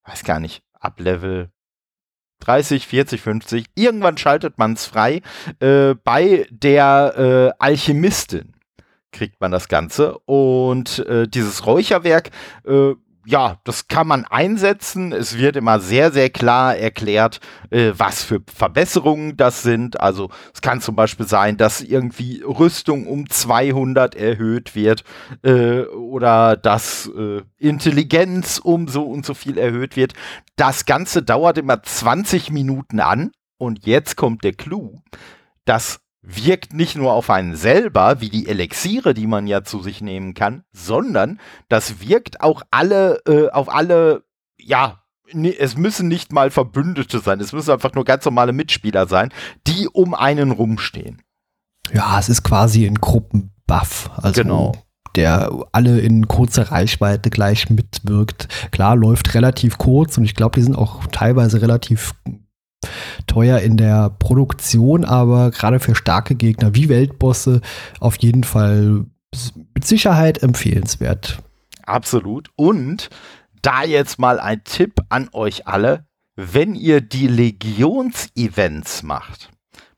weiß 0.06 0.24
gar 0.24 0.40
nicht, 0.40 0.64
ab 0.74 1.00
Level 1.00 1.50
30, 2.40 2.88
40, 2.88 3.22
50, 3.22 3.66
irgendwann 3.76 4.18
schaltet 4.18 4.58
man 4.58 4.74
es 4.74 4.86
frei. 4.86 5.22
Äh, 5.60 5.96
bei 5.96 6.46
der 6.50 7.54
äh, 7.58 7.64
Alchemistin 7.64 8.54
kriegt 9.14 9.40
man 9.40 9.52
das 9.52 9.70
Ganze. 9.70 10.18
Und 10.20 11.00
äh, 11.08 11.28
dieses 11.28 11.66
Räucherwerk 11.66 12.32
äh, 12.66 12.94
ja, 13.26 13.60
das 13.64 13.88
kann 13.88 14.08
man 14.08 14.26
einsetzen. 14.26 15.14
Es 15.14 15.38
wird 15.38 15.56
immer 15.56 15.80
sehr, 15.80 16.12
sehr 16.12 16.30
klar 16.30 16.76
erklärt, 16.76 17.40
äh, 17.70 17.92
was 17.96 18.24
für 18.24 18.42
Verbesserungen 18.54 19.38
das 19.38 19.64
sind. 19.64 20.00
Also 20.00 20.30
es 20.54 20.62
kann 20.62 20.82
zum 20.82 20.96
Beispiel 20.96 21.28
sein, 21.28 21.58
dass 21.58 21.82
irgendwie 21.82 22.42
Rüstung 22.42 23.08
um 23.08 23.30
200 23.30 24.16
erhöht 24.16 24.76
wird 24.76 25.04
äh, 25.44 25.84
oder 25.84 26.58
dass 26.58 27.10
äh, 27.18 27.42
Intelligenz 27.58 28.60
um 28.60 28.88
so 28.88 29.04
und 29.06 29.26
so 29.26 29.34
viel 29.34 29.58
erhöht 29.58 29.96
wird. 29.96 30.14
Das 30.56 30.86
Ganze 30.86 31.24
dauert 31.24 31.58
immer 31.58 31.82
20 31.82 32.52
Minuten 32.52 33.00
an. 33.00 33.32
Und 33.58 33.86
jetzt 33.86 34.18
kommt 34.18 34.44
der 34.44 34.54
Clou. 34.54 35.00
Das 35.64 36.03
wirkt 36.24 36.74
nicht 36.74 36.96
nur 36.96 37.14
auf 37.14 37.30
einen 37.30 37.56
selber, 37.56 38.22
wie 38.22 38.30
die 38.30 38.48
Elixiere, 38.48 39.14
die 39.14 39.28
man 39.28 39.46
ja 39.46 39.64
zu 39.64 39.82
sich 39.82 40.02
nehmen 40.02 40.34
kann, 40.34 40.64
sondern 40.72 41.40
das 41.70 42.00
wirkt 42.00 42.42
auch 42.42 42.64
alle, 42.72 43.22
äh, 43.28 43.50
auf 43.50 43.70
alle, 43.70 44.24
ja, 44.58 45.04
es 45.60 45.78
müssen 45.78 46.08
nicht 46.08 46.32
mal 46.32 46.50
Verbündete 46.50 47.20
sein, 47.20 47.40
es 47.40 47.54
müssen 47.54 47.72
einfach 47.72 47.94
nur 47.94 48.06
ganz 48.06 48.24
normale 48.26 48.54
Mitspieler 48.54 49.08
sein, 49.08 49.30
die 49.68 49.88
um 49.92 50.14
einen 50.14 50.52
rumstehen. 50.52 51.22
Ja, 51.92 52.18
es 52.20 52.30
ist 52.30 52.44
quasi 52.44 52.86
ein 52.86 52.96
Gruppenbuff. 52.96 54.10
Also 54.16 54.42
genau 54.44 54.74
der 55.16 55.52
alle 55.72 56.00
in 56.00 56.28
kurzer 56.28 56.72
Reichweite 56.72 57.30
gleich 57.30 57.70
mitwirkt. 57.70 58.48
Klar, 58.72 58.96
läuft 58.96 59.34
relativ 59.34 59.78
kurz 59.78 60.18
und 60.18 60.24
ich 60.24 60.36
glaube, 60.36 60.56
die 60.56 60.64
sind 60.64 60.76
auch 60.76 61.06
teilweise 61.12 61.62
relativ 61.62 62.14
teuer 63.28 63.60
in 63.60 63.78
der 63.78 64.10
Produktion, 64.10 65.06
aber 65.06 65.52
gerade 65.52 65.80
für 65.80 65.96
starke 65.96 66.36
Gegner 66.36 66.76
wie 66.76 66.90
Weltbosse 66.90 67.62
auf 68.00 68.18
jeden 68.18 68.44
Fall 68.44 69.06
mit 69.74 69.86
Sicherheit 69.86 70.44
empfehlenswert. 70.44 71.40
Absolut. 71.86 72.50
Und 72.56 73.10
da 73.62 73.84
jetzt 73.84 74.20
mal 74.20 74.40
ein 74.40 74.64
Tipp 74.64 75.02
an 75.10 75.30
euch 75.34 75.68
alle, 75.68 76.06
wenn 76.36 76.76
ihr 76.76 77.02
die 77.02 77.28
Legions-Events 77.28 79.04
macht. 79.04 79.50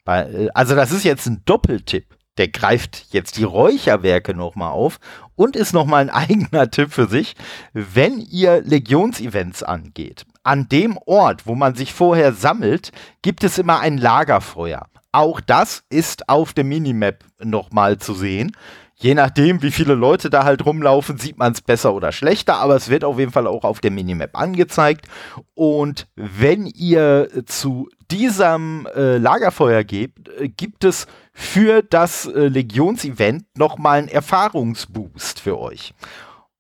Also 0.06 0.76
das 0.76 0.92
ist 0.92 1.04
jetzt 1.04 1.26
ein 1.26 1.42
Doppeltipp. 1.46 2.16
Der 2.38 2.50
greift 2.50 3.08
jetzt 3.12 3.38
die 3.38 3.44
Räucherwerke 3.44 4.34
nochmal 4.34 4.72
auf 4.72 5.00
und 5.36 5.56
ist 5.56 5.74
nochmal 5.74 6.04
ein 6.04 6.10
eigener 6.32 6.70
Tipp 6.70 6.92
für 6.92 7.08
sich, 7.08 7.36
wenn 7.74 8.20
ihr 8.20 8.62
Legions-Events 8.62 9.64
angeht 9.64 10.26
an 10.46 10.70
dem 10.70 10.98
Ort, 11.06 11.48
wo 11.48 11.56
man 11.56 11.76
sich 11.76 11.94
vorher 11.94 12.34
sammelt, 12.34 12.92
gibt 13.22 13.44
es 13.44 13.58
immer 13.58 13.80
ein 13.80 13.98
Lagerfeuer. 13.98 14.88
Auch 15.12 15.42
das 15.42 15.84
ist 15.90 16.30
auf 16.30 16.54
der 16.54 16.64
Minimap 16.64 17.24
nochmal 17.40 17.98
zu 17.98 18.14
sehen. 18.14 18.56
Je 18.98 19.14
nachdem, 19.14 19.62
wie 19.62 19.72
viele 19.72 19.94
Leute 19.94 20.30
da 20.30 20.46
halt 20.46 20.66
rumlaufen, 20.66 21.18
sieht 21.18 21.38
man 21.38 21.52
es 21.52 21.62
besser 21.62 21.94
oder 21.94 22.12
schlechter, 22.12 22.58
aber 22.58 22.76
es 22.76 22.90
wird 22.90 23.04
auf 23.04 23.20
jeden 23.20 23.32
Fall 23.32 23.46
auch 23.46 23.66
auf 23.66 23.82
der 23.82 23.92
Minimap 23.92 24.38
angezeigt. 24.38 25.08
Und 25.54 26.08
wenn 26.16 26.66
ihr 26.66 27.30
zu 27.46 27.90
diesem 28.10 28.88
äh, 28.96 29.18
Lagerfeuer 29.18 29.84
geht, 29.84 30.30
äh, 30.40 30.48
gibt 30.48 30.86
es 30.86 31.08
für 31.34 31.82
das 31.82 32.26
äh, 32.26 32.48
Legions-Event 32.48 33.46
nochmal 33.58 34.00
einen 34.00 34.08
Erfahrungsboost 34.08 35.42
für 35.42 35.60
euch. 35.60 35.94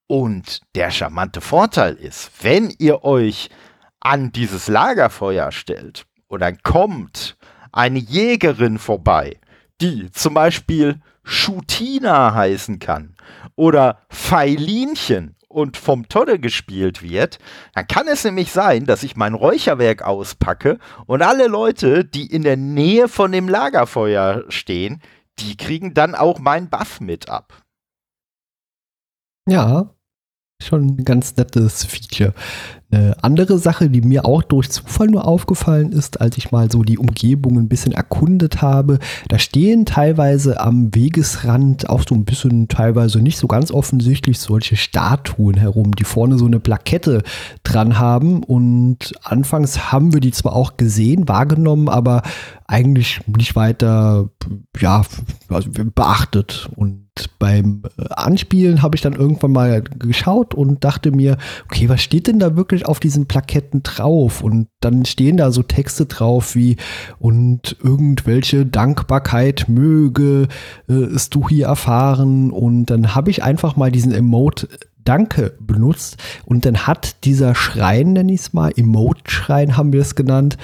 Und 0.08 0.62
der 0.75 0.92
charmante 0.92 1.39
Vorteil 1.39 1.96
ist, 1.96 2.32
wenn 2.42 2.74
ihr 2.77 3.04
euch 3.04 3.50
an 4.05 4.31
dieses 4.31 4.67
Lagerfeuer 4.67 5.51
stellt 5.51 6.05
und 6.27 6.41
dann 6.41 6.59
kommt 6.62 7.38
eine 7.71 7.97
Jägerin 7.97 8.77
vorbei, 8.77 9.39
die 9.81 10.12
zum 10.12 10.35
Beispiel 10.35 11.01
Schutina 11.24 12.35
heißen 12.35 12.77
kann 12.77 13.15
oder 13.55 14.00
Feilinchen 14.09 15.35
und 15.47 15.77
vom 15.77 16.07
Tonne 16.07 16.38
gespielt 16.38 17.01
wird, 17.01 17.39
dann 17.74 17.88
kann 17.88 18.07
es 18.07 18.24
nämlich 18.24 18.51
sein, 18.51 18.85
dass 18.85 19.01
ich 19.01 19.15
mein 19.15 19.33
Räucherwerk 19.33 20.03
auspacke 20.03 20.77
und 21.07 21.24
alle 21.24 21.47
Leute, 21.47 22.05
die 22.05 22.27
in 22.27 22.43
der 22.43 22.57
Nähe 22.57 23.07
von 23.07 23.31
dem 23.31 23.50
Lagerfeuer 23.50 24.43
stehen, 24.50 25.01
die 25.39 25.57
kriegen 25.57 25.95
dann 25.95 26.13
auch 26.13 26.38
meinen 26.38 26.69
Buff 26.69 27.01
mit 27.01 27.29
ab. 27.29 27.63
Ja, 29.47 29.95
schon 30.62 30.85
ein 30.85 31.05
ganz 31.05 31.35
nettes 31.35 31.85
Feature. 31.85 32.33
Eine 32.95 33.23
andere 33.23 33.57
Sache, 33.57 33.89
die 33.89 33.99
mir 33.99 34.25
auch 34.25 34.41
durch 34.41 34.69
Zufall 34.71 35.07
nur 35.07 35.27
aufgefallen 35.27 35.91
ist, 35.91 36.21
als 36.21 36.37
ich 36.37 36.53
mal 36.53 36.71
so 36.71 36.83
die 36.83 36.97
Umgebung 36.97 37.57
ein 37.59 37.67
bisschen 37.67 37.91
erkundet 37.91 38.61
habe, 38.61 38.99
da 39.27 39.37
stehen 39.37 39.85
teilweise 39.85 40.61
am 40.61 40.95
Wegesrand 40.95 41.89
auch 41.89 42.03
so 42.07 42.15
ein 42.15 42.23
bisschen 42.23 42.69
teilweise 42.69 43.19
nicht 43.19 43.37
so 43.37 43.47
ganz 43.47 43.71
offensichtlich 43.71 44.39
solche 44.39 44.77
Statuen 44.77 45.57
herum, 45.57 45.93
die 45.93 46.05
vorne 46.05 46.37
so 46.37 46.45
eine 46.45 46.61
Plakette 46.61 47.23
dran 47.63 47.99
haben. 47.99 48.43
Und 48.43 49.13
anfangs 49.23 49.91
haben 49.91 50.13
wir 50.13 50.21
die 50.21 50.31
zwar 50.31 50.55
auch 50.55 50.77
gesehen, 50.77 51.27
wahrgenommen, 51.27 51.89
aber 51.89 52.21
eigentlich 52.65 53.19
nicht 53.27 53.57
weiter 53.57 54.29
ja, 54.79 55.03
also 55.49 55.69
beachtet. 55.93 56.69
Und 56.77 57.04
beim 57.39 57.84
äh, 57.98 58.05
Anspielen 58.10 58.81
habe 58.81 58.95
ich 58.95 59.01
dann 59.01 59.13
irgendwann 59.13 59.51
mal 59.51 59.81
geschaut 59.81 60.53
und 60.53 60.84
dachte 60.84 61.12
mir, 61.12 61.38
okay, 61.65 61.89
was 61.89 62.01
steht 62.01 62.27
denn 62.27 62.39
da 62.39 62.55
wirklich 62.55 62.86
auf 62.86 63.00
diesen 63.00 63.25
Plaketten 63.25 63.84
drauf? 63.84 64.41
Und 64.41 64.67
dann 64.81 65.05
stehen 65.05 65.38
da 65.38 65.51
so 65.51 65.63
Texte 65.63 66.05
drauf 66.05 66.55
wie 66.55 66.77
und 67.19 67.77
irgendwelche 67.84 68.65
Dankbarkeit 68.65 69.65
möge 69.67 70.48
äh, 70.88 70.93
es 70.93 71.29
du 71.29 71.48
hier 71.50 71.67
erfahren. 71.67 72.51
Und 72.51 72.88
dann 72.88 73.15
habe 73.15 73.31
ich 73.31 73.43
einfach 73.43 73.75
mal 73.75 73.91
diesen 73.91 74.12
Emote 74.12 74.67
Danke 75.05 75.55
benutzt 75.60 76.17
und 76.45 76.65
dann 76.65 76.88
hat 76.88 77.25
dieser 77.25 77.53
Schrein, 77.53 78.13
nenne 78.13 78.34
ich 78.34 78.41
es 78.41 78.53
mal, 78.53 78.72
Emote-Schrein 78.75 79.77
haben 79.77 79.93
wir 79.93 80.01
es 80.01 80.15
genannt, 80.15 80.57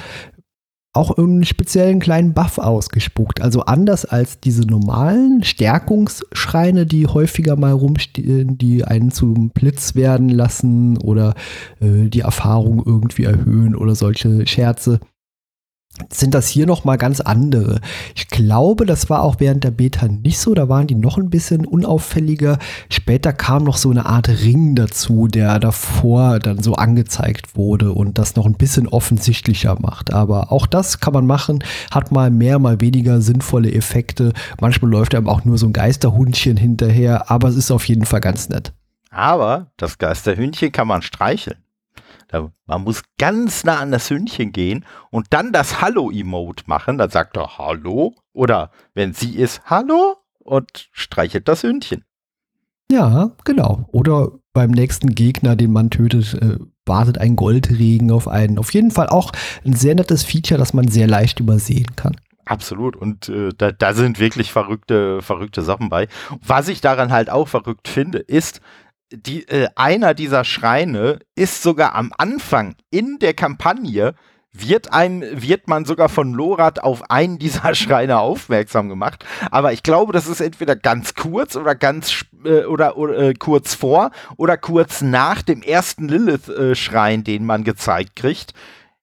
auch 0.94 1.18
irgendeinen 1.18 1.46
speziellen 1.46 2.00
kleinen 2.00 2.34
Buff 2.34 2.58
ausgespuckt. 2.58 3.42
Also 3.42 3.62
anders 3.62 4.06
als 4.06 4.40
diese 4.40 4.64
normalen 4.64 5.44
Stärkungsschreine, 5.44 6.86
die 6.86 7.08
häufiger 7.08 7.56
mal 7.56 7.72
rumstehen, 7.72 8.58
die 8.58 8.84
einen 8.84 9.12
zum 9.12 9.52
Blitz 9.52 9.96
werden 9.96 10.28
lassen 10.28 10.98
oder 10.98 11.34
äh, 11.80 12.10
die 12.10 12.22
Erfahrung 12.22 12.84
irgendwie 12.86 13.24
erhöhen 13.24 13.76
oder 13.76 13.96
solche 13.96 14.46
Scherze 14.48 15.00
sind 16.10 16.34
das 16.34 16.48
hier 16.48 16.66
noch 16.66 16.84
mal 16.84 16.98
ganz 16.98 17.20
andere. 17.20 17.80
Ich 18.16 18.28
glaube, 18.28 18.86
das 18.86 19.10
war 19.10 19.24
auch 19.24 19.36
während 19.40 19.64
der 19.64 19.72
Beta 19.72 20.08
nicht 20.08 20.40
so, 20.40 20.54
da 20.54 20.70
waren 20.70 20.88
die 20.88 20.96
noch 20.96 21.18
ein 21.18 21.30
bisschen 21.30 21.66
unauffälliger. 21.66 22.58
Später 22.90 23.34
kam 23.34 23.64
noch 23.64 23.78
so 23.78 23.90
eine 23.90 24.06
Art 24.06 24.30
Ring 24.30 24.76
dazu, 24.76 25.28
der 25.28 25.60
davor 25.60 26.40
dann 26.40 26.64
so 26.64 26.74
angezeigt 26.74 27.56
wurde 27.56 27.92
und 27.92 28.18
das 28.18 28.36
noch 28.36 28.46
ein 28.46 28.56
bisschen 28.56 28.88
offensichtlicher 28.88 29.78
macht. 29.80 30.14
Aber 30.14 30.52
auch 30.52 30.66
das 30.66 31.00
kann 31.00 31.14
man 31.14 31.28
machen, 31.28 31.64
hat 31.92 32.12
mal 32.12 32.32
mehr, 32.32 32.60
mal 32.60 32.82
weniger 32.82 33.22
sinnvolle 33.22 33.72
Effekte. 33.72 34.34
Manchmal 34.60 34.92
läuft 34.92 35.14
einem 35.14 35.28
auch 35.28 35.46
nur 35.46 35.58
so 35.58 35.68
ein 35.68 35.74
Geisterhundchen 35.74 36.58
hinterher, 36.58 37.30
aber 37.30 37.50
es 37.50 37.56
ist 37.56 37.72
auf 37.72 37.88
jeden 37.88 38.06
Fall 38.06 38.22
ganz 38.22 38.50
nett. 38.50 38.74
Aber 39.12 39.72
das 39.76 39.98
Geisterhündchen 39.98 40.72
kann 40.72 40.88
man 40.88 41.02
streicheln. 41.02 41.58
Da, 42.32 42.50
man 42.66 42.84
muss 42.84 43.04
ganz 43.18 43.64
nah 43.64 43.80
an 43.80 43.92
das 43.92 44.10
Hündchen 44.10 44.52
gehen 44.54 44.86
und 45.10 45.28
dann 45.32 45.52
das 45.52 45.82
Hallo-Emote 45.82 46.64
machen. 46.68 46.98
Dann 46.98 47.10
sagt 47.10 47.38
er 47.38 47.58
Hallo. 47.58 48.16
Oder 48.34 48.72
wenn 48.94 49.14
sie 49.14 49.36
ist 49.36 49.62
Hallo 49.66 50.16
und 50.40 50.90
streichelt 50.92 51.48
das 51.48 51.64
Hündchen. 51.64 52.06
Ja, 52.90 53.32
genau. 53.44 53.86
Oder 53.92 54.32
beim 54.54 54.72
nächsten 54.72 55.14
Gegner, 55.16 55.56
den 55.56 55.72
man 55.72 55.90
tötet, 55.90 56.34
äh, 56.36 56.58
wartet 56.86 57.18
ein 57.18 57.36
Goldregen 57.36 58.12
auf 58.12 58.28
einen. 58.28 58.58
Auf 58.58 58.74
jeden 58.74 58.92
Fall 58.92 59.08
auch 59.08 59.32
ein 59.66 59.74
sehr 59.74 59.96
nettes 59.96 60.24
Feature, 60.24 60.58
das 60.58 60.74
man 60.74 60.88
sehr 60.88 61.08
leicht 61.08 61.40
übersehen 61.40 61.96
kann. 61.96 62.16
Absolut. 62.46 62.96
Und 62.96 63.30
äh, 63.30 63.50
da, 63.58 63.72
da 63.72 63.94
sind 63.94 64.20
wirklich 64.20 64.52
verrückte, 64.52 65.22
verrückte 65.22 65.62
Sachen 65.62 65.90
bei. 65.90 66.08
Was 66.46 66.68
ich 66.68 66.82
daran 66.82 67.12
halt 67.12 67.30
auch 67.30 67.48
verrückt 67.48 67.88
finde, 67.88 68.20
ist, 68.20 68.62
die, 69.12 69.48
äh, 69.48 69.68
einer 69.76 70.14
dieser 70.14 70.44
Schreine 70.44 71.20
ist 71.36 71.62
sogar 71.62 71.96
am 71.96 72.14
Anfang 72.18 72.76
in 72.90 73.20
der 73.20 73.34
Kampagne 73.34 74.16
wird 74.54 74.92
einem, 74.92 75.24
wird 75.42 75.68
man 75.68 75.86
sogar 75.86 76.10
von 76.10 76.34
Lorat 76.34 76.84
auf 76.84 77.10
einen 77.10 77.40
dieser 77.40 77.74
Schreine 77.76 78.20
aufmerksam 78.20 78.90
gemacht. 78.90 79.26
Aber 79.50 79.74
ich 79.74 79.84
glaube, 79.84 80.14
das 80.14 80.28
ist 80.28 80.42
entweder 80.42 80.76
ganz 80.76 81.14
kurz 81.14 81.56
oder 81.56 81.76
ganz 81.76 82.26
äh, 82.44 82.66
oder, 82.66 82.98
oder 82.98 83.18
äh, 83.18 83.34
kurz 83.34 83.76
vor 83.76 84.12
oder 84.38 84.58
kurz 84.58 85.02
nach 85.02 85.42
dem 85.42 85.62
ersten 85.62 86.08
Lilith-Schrein, 86.08 87.22
äh, 87.22 87.24
den 87.24 87.46
man 87.46 87.64
gezeigt 87.64 88.16
kriegt. 88.16 88.54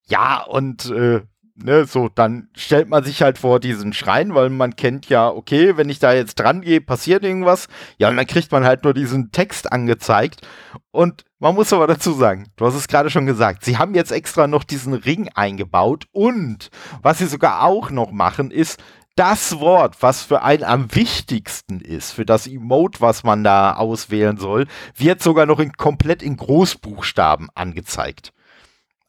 Ja, 0.06 0.42
und 0.42 0.90
äh, 0.90 1.22
ne, 1.62 1.84
so, 1.84 2.08
dann 2.08 2.48
stellt 2.54 2.88
man 2.88 3.04
sich 3.04 3.22
halt 3.22 3.38
vor 3.38 3.60
diesen 3.60 3.92
Schrein, 3.92 4.34
weil 4.34 4.50
man 4.50 4.76
kennt 4.76 5.08
ja, 5.08 5.28
okay, 5.28 5.76
wenn 5.76 5.88
ich 5.88 5.98
da 5.98 6.12
jetzt 6.12 6.36
dran 6.36 6.62
gehe, 6.62 6.80
passiert 6.80 7.24
irgendwas. 7.24 7.68
Ja, 7.98 8.08
und 8.08 8.16
dann 8.16 8.26
kriegt 8.26 8.52
man 8.52 8.64
halt 8.64 8.84
nur 8.84 8.94
diesen 8.94 9.32
Text 9.32 9.70
angezeigt. 9.72 10.46
Und 10.90 11.24
man 11.38 11.54
muss 11.54 11.72
aber 11.72 11.86
dazu 11.86 12.12
sagen, 12.12 12.46
du 12.56 12.66
hast 12.66 12.74
es 12.74 12.88
gerade 12.88 13.10
schon 13.10 13.26
gesagt, 13.26 13.64
sie 13.64 13.78
haben 13.78 13.94
jetzt 13.94 14.12
extra 14.12 14.46
noch 14.46 14.64
diesen 14.64 14.94
Ring 14.94 15.28
eingebaut 15.34 16.06
und 16.12 16.70
was 17.02 17.18
sie 17.18 17.26
sogar 17.26 17.62
auch 17.62 17.90
noch 17.90 18.10
machen, 18.10 18.50
ist, 18.50 18.80
das 19.18 19.58
Wort, 19.58 19.96
was 20.00 20.22
für 20.22 20.42
einen 20.42 20.62
am 20.62 20.94
wichtigsten 20.94 21.80
ist, 21.80 22.12
für 22.12 22.24
das 22.24 22.46
Emote, 22.46 23.00
was 23.00 23.24
man 23.24 23.42
da 23.42 23.74
auswählen 23.74 24.36
soll, 24.36 24.68
wird 24.94 25.20
sogar 25.20 25.44
noch 25.44 25.58
in, 25.58 25.72
komplett 25.72 26.22
in 26.22 26.36
Großbuchstaben 26.36 27.48
angezeigt. 27.52 28.32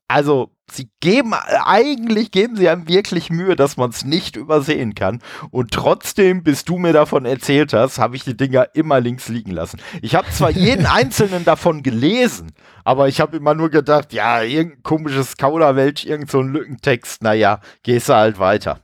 Also, 0.10 0.50
sie 0.72 0.90
geben, 1.02 1.34
eigentlich 1.36 2.32
geben 2.32 2.56
sie 2.56 2.68
einem 2.68 2.88
wirklich 2.88 3.30
Mühe, 3.30 3.56
dass 3.56 3.78
man 3.78 3.92
es 3.92 4.04
nicht 4.04 4.36
übersehen 4.36 4.96
kann. 4.96 5.22
Und 5.52 5.70
trotzdem, 5.72 6.42
bis 6.42 6.66
du 6.66 6.80
mir 6.80 6.94
davon 6.94 7.26
erzählt 7.26 7.74
hast, 7.74 8.00
habe 8.00 8.16
ich 8.16 8.24
die 8.24 8.36
Dinger 8.36 8.70
immer 8.74 9.00
links 9.00 9.30
liegen 9.30 9.52
lassen. 9.52 9.80
Ich 10.02 10.16
habe 10.16 10.28
zwar 10.32 10.50
jeden 10.50 10.88
einzelnen 10.88 11.46
davon 11.46 11.84
gelesen, 11.84 12.54
aber 12.84 13.08
ich 13.08 13.22
habe 13.22 13.38
immer 13.38 13.54
nur 13.54 13.70
gedacht, 13.70 14.12
ja, 14.12 14.42
irgendein 14.42 14.82
komisches 14.82 15.38
Kauderwelsch, 15.38 16.06
irgend 16.06 16.32
so 16.32 16.40
ein 16.40 16.52
Lückentext, 16.54 17.22
naja, 17.22 17.60
gehst 17.84 18.10
du 18.10 18.16
halt 18.16 18.40
weiter. 18.40 18.82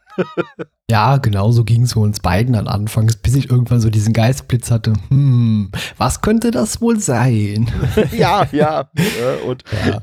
Ja, 0.88 1.17
genau 1.17 1.51
so 1.51 1.63
ging 1.63 1.82
es 1.82 1.95
uns 1.95 2.19
beiden 2.19 2.54
an 2.54 2.67
Anfangs, 2.67 3.15
bis 3.17 3.34
ich 3.34 3.49
irgendwann 3.49 3.80
so 3.80 3.89
diesen 3.89 4.13
Geistblitz 4.13 4.69
hatte. 4.69 4.93
Hm, 5.10 5.71
was 5.97 6.21
könnte 6.21 6.51
das 6.51 6.80
wohl 6.80 6.99
sein? 6.99 7.71
ja, 8.12 8.47
ja. 8.51 8.88
und 9.47 9.63
ja. 9.84 9.99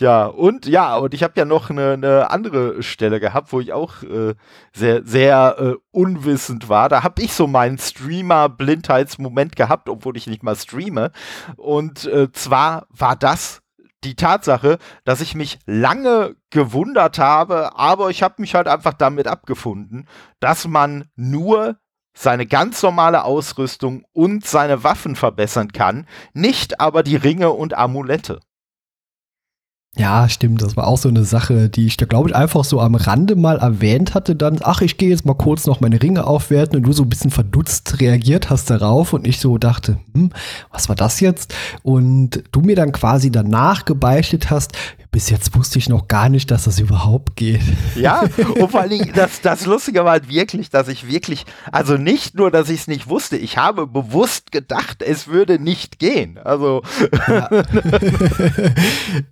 ja. 0.00 0.26
und 0.26 0.64
ja, 0.64 0.96
und 0.96 1.12
ich 1.12 1.22
habe 1.22 1.34
ja 1.36 1.44
noch 1.44 1.68
eine, 1.68 1.92
eine, 1.92 2.30
andere 2.30 2.82
Stelle 2.82 3.20
gehabt, 3.20 3.52
wo 3.52 3.60
ich 3.60 3.74
auch 3.74 4.02
äh, 4.04 4.34
sehr, 4.72 5.04
sehr 5.04 5.56
äh, 5.58 5.74
unwissend 5.90 6.70
war. 6.70 6.88
Da 6.88 7.02
habe 7.02 7.20
ich 7.20 7.34
so 7.34 7.46
meinen 7.46 7.76
Streamer-Blindheitsmoment 7.76 9.54
gehabt, 9.54 9.90
obwohl 9.90 10.16
ich 10.16 10.26
nicht 10.26 10.42
mal 10.42 10.56
streame. 10.56 11.12
Und 11.56 12.06
äh, 12.06 12.32
zwar 12.32 12.86
war 12.88 13.16
das 13.16 13.61
die 14.04 14.16
Tatsache, 14.16 14.78
dass 15.04 15.20
ich 15.20 15.34
mich 15.34 15.58
lange 15.66 16.36
gewundert 16.50 17.18
habe, 17.18 17.76
aber 17.76 18.10
ich 18.10 18.22
habe 18.22 18.36
mich 18.38 18.54
halt 18.54 18.68
einfach 18.68 18.94
damit 18.94 19.26
abgefunden, 19.26 20.08
dass 20.40 20.66
man 20.66 21.08
nur 21.16 21.76
seine 22.14 22.46
ganz 22.46 22.82
normale 22.82 23.24
Ausrüstung 23.24 24.04
und 24.12 24.44
seine 24.44 24.84
Waffen 24.84 25.16
verbessern 25.16 25.72
kann, 25.72 26.06
nicht 26.34 26.80
aber 26.80 27.02
die 27.02 27.16
Ringe 27.16 27.50
und 27.50 27.74
Amulette. 27.74 28.40
Ja, 29.98 30.26
stimmt. 30.30 30.62
Das 30.62 30.74
war 30.74 30.86
auch 30.86 30.96
so 30.96 31.10
eine 31.10 31.24
Sache, 31.24 31.68
die 31.68 31.84
ich 31.86 31.98
da, 31.98 32.06
glaube 32.06 32.30
ich, 32.30 32.34
einfach 32.34 32.64
so 32.64 32.80
am 32.80 32.94
Rande 32.94 33.36
mal 33.36 33.58
erwähnt 33.58 34.14
hatte. 34.14 34.34
Dann, 34.34 34.58
ach, 34.62 34.80
ich 34.80 34.96
gehe 34.96 35.10
jetzt 35.10 35.26
mal 35.26 35.34
kurz 35.34 35.66
noch 35.66 35.80
meine 35.80 36.02
Ringe 36.02 36.26
aufwerten 36.26 36.76
und 36.78 36.84
du 36.84 36.92
so 36.92 37.02
ein 37.02 37.10
bisschen 37.10 37.30
verdutzt 37.30 38.00
reagiert 38.00 38.48
hast 38.48 38.70
darauf 38.70 39.12
und 39.12 39.26
ich 39.26 39.38
so 39.38 39.58
dachte, 39.58 39.98
hm, 40.14 40.30
was 40.70 40.88
war 40.88 40.96
das 40.96 41.20
jetzt? 41.20 41.54
Und 41.82 42.42
du 42.52 42.62
mir 42.62 42.74
dann 42.74 42.92
quasi 42.92 43.30
danach 43.30 43.84
gebeichtet 43.84 44.50
hast, 44.50 44.72
bis 45.12 45.28
jetzt 45.28 45.54
wusste 45.54 45.78
ich 45.78 45.90
noch 45.90 46.08
gar 46.08 46.30
nicht, 46.30 46.50
dass 46.50 46.64
das 46.64 46.80
überhaupt 46.80 47.36
geht. 47.36 47.60
Ja, 47.94 48.22
und 48.58 48.70
vor 48.70 48.80
allem, 48.80 49.12
das, 49.14 49.42
das 49.42 49.66
Lustige 49.66 50.04
war 50.04 50.12
halt 50.12 50.28
wirklich, 50.28 50.70
dass 50.70 50.88
ich 50.88 51.06
wirklich, 51.06 51.44
also 51.70 51.98
nicht 51.98 52.34
nur, 52.34 52.50
dass 52.50 52.70
ich 52.70 52.80
es 52.80 52.88
nicht 52.88 53.08
wusste, 53.08 53.36
ich 53.36 53.58
habe 53.58 53.86
bewusst 53.86 54.52
gedacht, 54.52 55.02
es 55.02 55.28
würde 55.28 55.58
nicht 55.58 55.98
gehen. 55.98 56.38
Also. 56.38 56.82
Ja, 57.28 57.50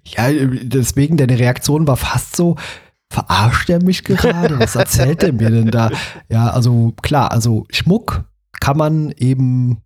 ja 0.31 0.47
deswegen, 0.63 1.17
deine 1.17 1.39
Reaktion 1.39 1.87
war 1.89 1.97
fast 1.97 2.37
so, 2.37 2.57
verarscht 3.11 3.71
er 3.71 3.83
mich 3.83 4.05
gerade? 4.05 4.61
Was 4.61 4.77
erzählt 4.77 5.23
er 5.23 5.33
mir 5.33 5.51
denn 5.51 5.71
da? 5.71 5.91
Ja, 6.29 6.51
also 6.51 6.93
klar, 7.01 7.33
also 7.33 7.65
Schmuck 7.71 8.25
kann 8.61 8.77
man 8.77 9.13
eben 9.17 9.79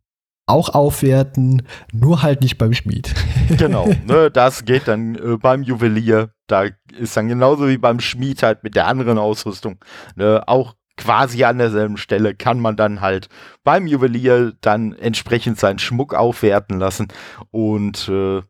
auch 0.46 0.68
aufwerten, 0.70 1.66
nur 1.92 2.22
halt 2.22 2.42
nicht 2.42 2.58
beim 2.58 2.74
Schmied. 2.74 3.14
genau, 3.58 3.88
ne, 4.06 4.30
das 4.30 4.64
geht 4.64 4.88
dann 4.88 5.14
äh, 5.14 5.36
beim 5.38 5.62
Juwelier. 5.62 6.30
Da 6.46 6.66
ist 6.98 7.16
dann 7.16 7.28
genauso 7.28 7.68
wie 7.68 7.78
beim 7.78 8.00
Schmied 8.00 8.42
halt 8.42 8.62
mit 8.62 8.74
der 8.74 8.86
anderen 8.86 9.18
Ausrüstung. 9.18 9.78
Ne, 10.16 10.42
auch 10.46 10.74
quasi 10.96 11.44
an 11.44 11.58
derselben 11.58 11.96
Stelle 11.96 12.34
kann 12.34 12.60
man 12.60 12.76
dann 12.76 13.00
halt 13.00 13.28
beim 13.64 13.86
Juwelier 13.86 14.52
dann 14.60 14.92
entsprechend 14.92 15.58
seinen 15.58 15.78
Schmuck 15.78 16.14
aufwerten 16.14 16.78
lassen. 16.78 17.08
Und 17.50 18.08
äh, 18.08 18.42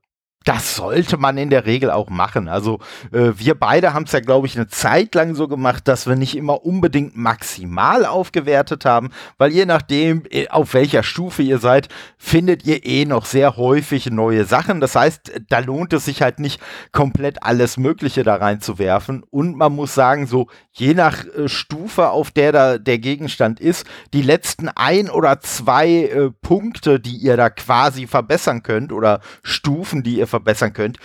das 0.44 0.76
sollte 0.76 1.16
man 1.16 1.38
in 1.38 1.50
der 1.50 1.64
Regel 1.64 1.90
auch 1.90 2.10
machen. 2.10 2.48
Also 2.48 2.78
äh, 3.12 3.32
wir 3.36 3.54
beide 3.54 3.94
haben 3.94 4.04
es 4.04 4.12
ja, 4.12 4.20
glaube 4.20 4.46
ich, 4.46 4.56
eine 4.56 4.68
Zeit 4.68 5.14
lang 5.14 5.34
so 5.34 5.48
gemacht, 5.48 5.88
dass 5.88 6.06
wir 6.06 6.16
nicht 6.16 6.36
immer 6.36 6.64
unbedingt 6.64 7.16
maximal 7.16 8.04
aufgewertet 8.04 8.84
haben, 8.84 9.10
weil 9.38 9.52
je 9.52 9.64
nachdem, 9.64 10.22
äh, 10.30 10.48
auf 10.48 10.74
welcher 10.74 11.02
Stufe 11.02 11.42
ihr 11.42 11.58
seid, 11.58 11.88
findet 12.18 12.66
ihr 12.66 12.84
eh 12.84 13.06
noch 13.06 13.24
sehr 13.24 13.56
häufig 13.56 14.10
neue 14.10 14.44
Sachen. 14.44 14.80
Das 14.80 14.94
heißt, 14.94 15.32
da 15.48 15.60
lohnt 15.60 15.94
es 15.94 16.04
sich 16.04 16.20
halt 16.20 16.38
nicht 16.38 16.60
komplett 16.92 17.42
alles 17.42 17.78
Mögliche 17.78 18.22
da 18.22 18.36
reinzuwerfen. 18.36 19.22
Und 19.30 19.56
man 19.56 19.74
muss 19.74 19.94
sagen, 19.94 20.26
so 20.26 20.48
je 20.72 20.92
nach 20.92 21.24
äh, 21.24 21.48
Stufe, 21.48 22.10
auf 22.10 22.30
der 22.30 22.52
da 22.52 22.78
der 22.78 22.98
Gegenstand 22.98 23.60
ist, 23.60 23.86
die 24.12 24.22
letzten 24.22 24.68
ein 24.68 25.08
oder 25.08 25.40
zwei 25.40 25.88
äh, 25.88 26.30
Punkte, 26.42 27.00
die 27.00 27.16
ihr 27.16 27.38
da 27.38 27.48
quasi 27.48 28.06
verbessern 28.06 28.62
könnt 28.62 28.92
oder 28.92 29.20
Stufen, 29.42 30.02
die 30.02 30.18
ihr 30.18 30.26
verbessern 30.34 30.72
könnt, 30.72 30.98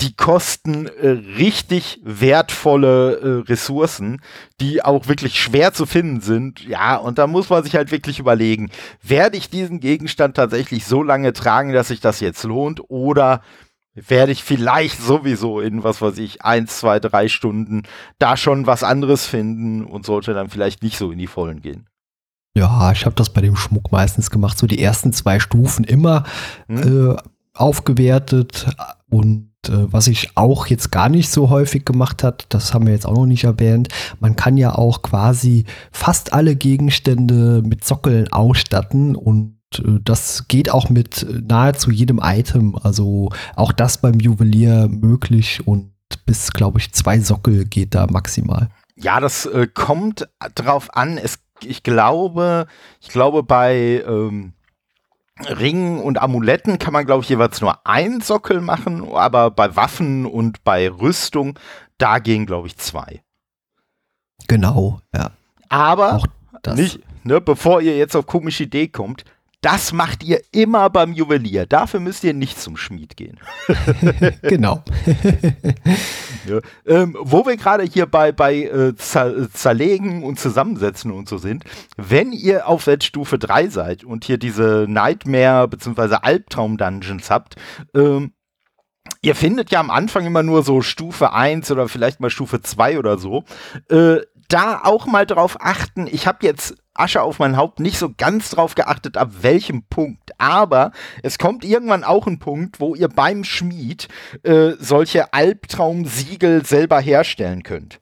die 0.00 0.14
kosten 0.14 0.86
äh, 0.86 1.08
richtig 1.08 2.00
wertvolle 2.02 3.16
äh, 3.16 3.50
Ressourcen, 3.50 4.22
die 4.60 4.82
auch 4.82 5.08
wirklich 5.08 5.38
schwer 5.38 5.72
zu 5.72 5.84
finden 5.84 6.20
sind. 6.20 6.66
Ja, 6.66 6.96
und 6.96 7.18
da 7.18 7.26
muss 7.26 7.50
man 7.50 7.62
sich 7.64 7.74
halt 7.74 7.90
wirklich 7.90 8.18
überlegen, 8.18 8.70
werde 9.02 9.36
ich 9.36 9.50
diesen 9.50 9.80
Gegenstand 9.80 10.36
tatsächlich 10.36 10.86
so 10.86 11.02
lange 11.02 11.32
tragen, 11.32 11.72
dass 11.72 11.88
sich 11.88 12.00
das 12.00 12.20
jetzt 12.20 12.44
lohnt 12.44 12.80
oder 12.88 13.42
werde 13.94 14.32
ich 14.32 14.42
vielleicht 14.42 15.02
sowieso 15.02 15.60
in, 15.60 15.82
was 15.82 16.00
weiß 16.00 16.16
ich, 16.18 16.42
eins, 16.42 16.78
zwei, 16.78 17.00
drei 17.00 17.28
Stunden 17.28 17.82
da 18.18 18.36
schon 18.36 18.66
was 18.66 18.82
anderes 18.82 19.26
finden 19.26 19.84
und 19.84 20.06
sollte 20.06 20.32
dann 20.32 20.48
vielleicht 20.48 20.82
nicht 20.82 20.96
so 20.96 21.10
in 21.10 21.18
die 21.18 21.26
Vollen 21.26 21.60
gehen. 21.60 21.88
Ja, 22.56 22.90
ich 22.92 23.04
habe 23.04 23.14
das 23.16 23.32
bei 23.32 23.40
dem 23.40 23.56
Schmuck 23.56 23.92
meistens 23.92 24.30
gemacht, 24.30 24.58
so 24.58 24.66
die 24.66 24.82
ersten 24.82 25.12
zwei 25.12 25.40
Stufen 25.40 25.84
immer 25.84 26.24
hm. 26.68 27.12
äh, 27.12 27.16
aufgewertet 27.54 28.66
und 29.08 29.50
äh, 29.68 29.92
was 29.92 30.06
ich 30.06 30.36
auch 30.36 30.66
jetzt 30.66 30.90
gar 30.90 31.08
nicht 31.08 31.30
so 31.30 31.50
häufig 31.50 31.84
gemacht 31.84 32.22
hat, 32.22 32.46
das 32.48 32.72
haben 32.72 32.86
wir 32.86 32.94
jetzt 32.94 33.06
auch 33.06 33.14
noch 33.14 33.26
nicht 33.26 33.44
erwähnt, 33.44 33.88
man 34.20 34.36
kann 34.36 34.56
ja 34.56 34.74
auch 34.74 35.02
quasi 35.02 35.64
fast 35.92 36.32
alle 36.32 36.56
Gegenstände 36.56 37.62
mit 37.64 37.84
Sockeln 37.84 38.32
ausstatten 38.32 39.14
und 39.16 39.56
äh, 39.78 40.00
das 40.02 40.48
geht 40.48 40.70
auch 40.70 40.88
mit 40.88 41.26
nahezu 41.46 41.90
jedem 41.90 42.20
Item. 42.22 42.76
Also 42.82 43.30
auch 43.56 43.72
das 43.72 44.00
beim 44.00 44.18
Juwelier 44.20 44.88
möglich 44.88 45.66
und 45.66 45.92
bis, 46.26 46.52
glaube 46.52 46.78
ich, 46.78 46.92
zwei 46.92 47.20
Sockel 47.20 47.64
geht 47.64 47.94
da 47.94 48.06
maximal. 48.06 48.68
Ja, 48.96 49.20
das 49.20 49.46
äh, 49.46 49.66
kommt 49.72 50.28
drauf 50.54 50.94
an. 50.94 51.18
Es, 51.18 51.38
ich 51.62 51.82
glaube, 51.82 52.66
ich 53.00 53.08
glaube 53.08 53.42
bei 53.42 54.02
ähm, 54.06 54.52
Ringen 55.48 56.00
und 56.00 56.20
Amuletten 56.20 56.78
kann 56.78 56.92
man, 56.92 57.06
glaube 57.06 57.22
ich, 57.22 57.28
jeweils 57.28 57.60
nur 57.60 57.86
einen 57.86 58.20
Sockel 58.20 58.60
machen, 58.60 59.08
aber 59.12 59.50
bei 59.50 59.76
Waffen 59.76 60.26
und 60.26 60.62
bei 60.64 60.88
Rüstung, 60.90 61.58
da 61.98 62.18
gehen, 62.18 62.46
glaube 62.46 62.66
ich, 62.66 62.76
zwei. 62.76 63.22
Genau, 64.48 65.00
ja. 65.14 65.30
Aber 65.68 66.22
nicht, 66.74 67.00
ne, 67.24 67.40
bevor 67.40 67.80
ihr 67.80 67.96
jetzt 67.96 68.16
auf 68.16 68.26
komische 68.26 68.64
Idee 68.64 68.88
kommt, 68.88 69.24
das 69.60 69.92
macht 69.92 70.22
ihr 70.22 70.40
immer 70.52 70.88
beim 70.88 71.12
Juwelier. 71.12 71.66
Dafür 71.66 72.00
müsst 72.00 72.24
ihr 72.24 72.32
nicht 72.32 72.58
zum 72.58 72.76
Schmied 72.76 73.16
gehen. 73.16 73.38
genau. 74.42 74.82
ja. 76.46 76.60
ähm, 76.86 77.16
wo 77.20 77.44
wir 77.44 77.56
gerade 77.56 77.84
hier 77.84 78.06
bei, 78.06 78.32
bei 78.32 78.62
äh, 78.64 78.94
Zerlegen 78.96 80.22
und 80.24 80.40
Zusammensetzen 80.40 81.10
und 81.10 81.28
so 81.28 81.36
sind, 81.36 81.64
wenn 81.96 82.32
ihr 82.32 82.66
auf 82.66 82.88
Stufe 83.02 83.38
3 83.38 83.68
seid 83.68 84.04
und 84.04 84.24
hier 84.24 84.38
diese 84.38 84.86
Nightmare- 84.88 85.68
bzw. 85.68 86.16
Albtraum-Dungeons 86.22 87.30
habt, 87.30 87.56
ähm, 87.94 88.32
Ihr 89.22 89.34
findet 89.34 89.70
ja 89.70 89.80
am 89.80 89.90
Anfang 89.90 90.24
immer 90.24 90.42
nur 90.42 90.62
so 90.62 90.82
Stufe 90.82 91.32
1 91.32 91.70
oder 91.70 91.88
vielleicht 91.88 92.20
mal 92.20 92.30
Stufe 92.30 92.62
2 92.62 92.98
oder 92.98 93.18
so. 93.18 93.44
Äh, 93.88 94.20
da 94.48 94.80
auch 94.82 95.06
mal 95.06 95.26
drauf 95.26 95.56
achten. 95.60 96.06
Ich 96.06 96.26
habe 96.26 96.46
jetzt 96.46 96.76
Asche 96.94 97.22
auf 97.22 97.38
mein 97.38 97.56
Haupt 97.56 97.80
nicht 97.80 97.98
so 97.98 98.10
ganz 98.16 98.50
drauf 98.50 98.74
geachtet, 98.74 99.16
ab 99.16 99.30
welchem 99.42 99.84
Punkt. 99.84 100.30
Aber 100.38 100.92
es 101.22 101.38
kommt 101.38 101.64
irgendwann 101.64 102.04
auch 102.04 102.26
ein 102.26 102.38
Punkt, 102.38 102.80
wo 102.80 102.94
ihr 102.94 103.08
beim 103.08 103.44
Schmied 103.44 104.08
äh, 104.42 104.72
solche 104.78 105.32
Albtraumsiegel 105.32 106.64
selber 106.64 107.00
herstellen 107.00 107.62
könnt. 107.62 107.98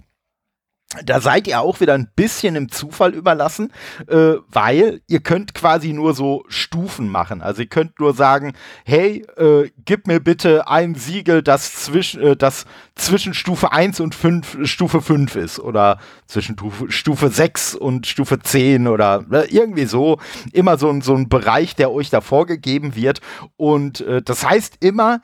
Da 1.04 1.20
seid 1.20 1.46
ihr 1.46 1.60
auch 1.60 1.80
wieder 1.80 1.92
ein 1.92 2.08
bisschen 2.16 2.56
im 2.56 2.70
Zufall 2.70 3.12
überlassen, 3.12 3.70
äh, 4.06 4.36
weil 4.48 5.02
ihr 5.06 5.20
könnt 5.20 5.52
quasi 5.52 5.92
nur 5.92 6.14
so 6.14 6.44
Stufen 6.48 7.10
machen. 7.10 7.42
Also 7.42 7.60
ihr 7.60 7.68
könnt 7.68 8.00
nur 8.00 8.14
sagen, 8.14 8.54
hey, 8.86 9.22
äh, 9.36 9.70
gib 9.84 10.06
mir 10.06 10.18
bitte 10.18 10.66
ein 10.66 10.94
Siegel, 10.94 11.42
das 11.42 11.74
zwischen, 11.74 12.22
äh, 12.22 12.36
das 12.36 12.64
zwischen 12.94 13.34
Stufe 13.34 13.70
1 13.70 14.00
und 14.00 14.14
5, 14.14 14.66
Stufe 14.66 15.02
5 15.02 15.36
ist. 15.36 15.60
Oder 15.60 15.98
zwischen 16.26 16.54
Stufe, 16.54 16.90
Stufe 16.90 17.28
6 17.28 17.74
und 17.74 18.06
Stufe 18.06 18.40
10 18.40 18.88
oder 18.88 19.26
äh, 19.30 19.46
irgendwie 19.54 19.84
so. 19.84 20.18
Immer 20.54 20.78
so, 20.78 20.98
so 21.02 21.14
ein 21.14 21.28
Bereich, 21.28 21.76
der 21.76 21.92
euch 21.92 22.08
da 22.08 22.22
vorgegeben 22.22 22.94
wird. 22.96 23.20
Und 23.58 24.00
äh, 24.00 24.22
das 24.22 24.48
heißt 24.48 24.78
immer, 24.80 25.20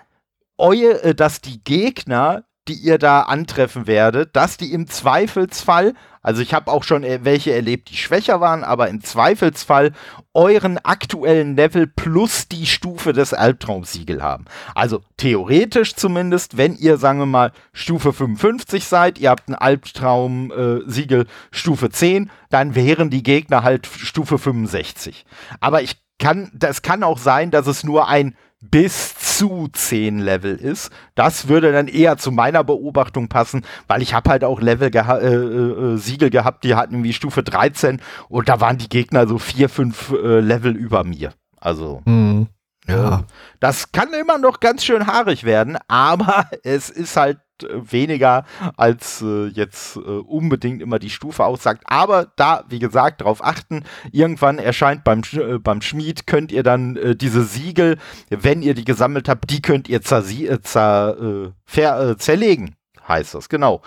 eure, 0.59 1.03
äh, 1.05 1.15
dass 1.15 1.41
die 1.41 1.65
Gegner 1.65 2.45
die 2.69 2.75
ihr 2.75 2.99
da 2.99 3.23
antreffen 3.23 3.87
werdet, 3.87 4.35
dass 4.37 4.57
die 4.57 4.73
im 4.73 4.87
Zweifelsfall, 4.87 5.95
also 6.23 6.41
ich 6.41 6.55
habe 6.55 6.71
auch 6.73 6.83
schon 6.83 7.03
welche 7.03 7.53
erlebt, 7.53 7.91
die 7.91 7.97
schwächer 7.97 8.41
waren, 8.41 8.65
aber 8.65 8.89
im 8.89 9.03
Zweifelsfall 9.03 9.93
euren 10.33 10.79
aktuellen 10.79 11.57
Level 11.57 11.87
plus 11.87 12.49
die 12.49 12.67
Stufe 12.67 13.13
des 13.13 13.35
Albtraumsiegel 13.35 14.23
haben. 14.23 14.47
Also 14.75 15.03
theoretisch 15.19 15.95
zumindest, 15.95 16.57
wenn 16.57 16.75
ihr, 16.77 16.97
sagen 16.97 17.19
wir 17.19 17.27
mal, 17.27 17.53
Stufe 17.73 18.13
55 18.13 18.85
seid, 18.87 19.19
ihr 19.19 19.31
habt 19.31 19.49
ein 19.49 19.55
Albtraumsiegel 19.55 21.23
äh, 21.23 21.27
Stufe 21.51 21.91
10, 21.91 22.31
dann 22.49 22.75
wären 22.75 23.11
die 23.11 23.23
Gegner 23.23 23.63
halt 23.63 23.87
Stufe 23.87 24.39
65. 24.39 25.27
Aber 25.61 25.83
ich 25.83 25.99
kann, 26.19 26.51
das 26.55 26.83
kann 26.83 27.03
auch 27.03 27.19
sein, 27.19 27.51
dass 27.51 27.67
es 27.67 27.85
nur 27.85 28.09
ein 28.09 28.35
bis 28.71 29.15
zu 29.17 29.69
10 29.73 30.19
Level 30.19 30.57
ist. 30.57 30.91
Das 31.15 31.49
würde 31.49 31.73
dann 31.73 31.89
eher 31.89 32.17
zu 32.17 32.33
meiner 32.33 32.65
Beobachtung 32.65 33.29
passen, 33.29 33.65
weil 33.89 34.03
ich 34.03 34.15
habe 34.15 34.31
halt 34.31 34.45
auch 34.45 34.61
Level 34.61 34.91
geha 34.91 35.19
äh, 35.19 35.35
äh, 35.35 35.97
Siegel 35.97 36.31
gehabt, 36.31 36.65
die 36.65 36.75
hatten 36.75 37.05
wie 37.05 37.13
Stufe 37.13 37.43
13 37.43 38.01
und 38.29 38.49
da 38.49 38.61
waren 38.61 38.79
die 38.79 38.89
Gegner 38.89 39.27
so 39.27 39.39
4, 39.39 39.69
5 39.69 40.11
äh, 40.11 40.41
Level 40.41 40.77
über 40.77 41.05
mir. 41.05 41.33
Also 41.61 42.03
mhm. 42.05 42.49
ja. 42.87 43.25
Das 43.61 43.93
kann 43.93 44.13
immer 44.13 44.39
noch 44.39 44.61
ganz 44.61 44.85
schön 44.85 45.07
haarig 45.07 45.45
werden, 45.45 45.79
aber 45.89 46.49
es 46.63 46.91
ist 46.91 47.17
halt 47.17 47.39
weniger, 47.63 48.45
als 48.77 49.23
äh, 49.23 49.47
jetzt 49.47 49.97
äh, 49.97 50.01
unbedingt 50.01 50.83
immer 50.83 50.99
die 50.99 51.11
Stufe 51.11 51.45
aussagt. 51.45 51.83
Aber 51.85 52.33
da, 52.37 52.65
wie 52.69 52.79
gesagt, 52.79 53.21
darauf 53.21 53.45
achten. 53.45 53.85
Irgendwann 54.13 54.59
erscheint 54.59 55.05
beim, 55.05 55.23
äh, 55.33 55.59
beim 55.59 55.81
Schmied, 55.81 56.27
könnt 56.27 56.53
ihr 56.53 56.63
dann 56.63 56.97
äh, 56.97 57.17
diese 57.17 57.45
Siegel, 57.45 57.99
wenn 58.31 58.63
ihr 58.63 58.75
die 58.75 58.85
gesammelt 58.85 59.29
habt, 59.29 59.51
die 59.51 59.63
könnt 59.63 59.89
ihr 59.89 60.03
zer, 60.03 60.25
äh, 60.29 60.61
zer, 60.63 61.17
äh, 61.21 61.51
ver, 61.65 62.17
zerlegen 62.19 62.77
heißt 63.07 63.35
das, 63.35 63.51
genau, 63.51 63.83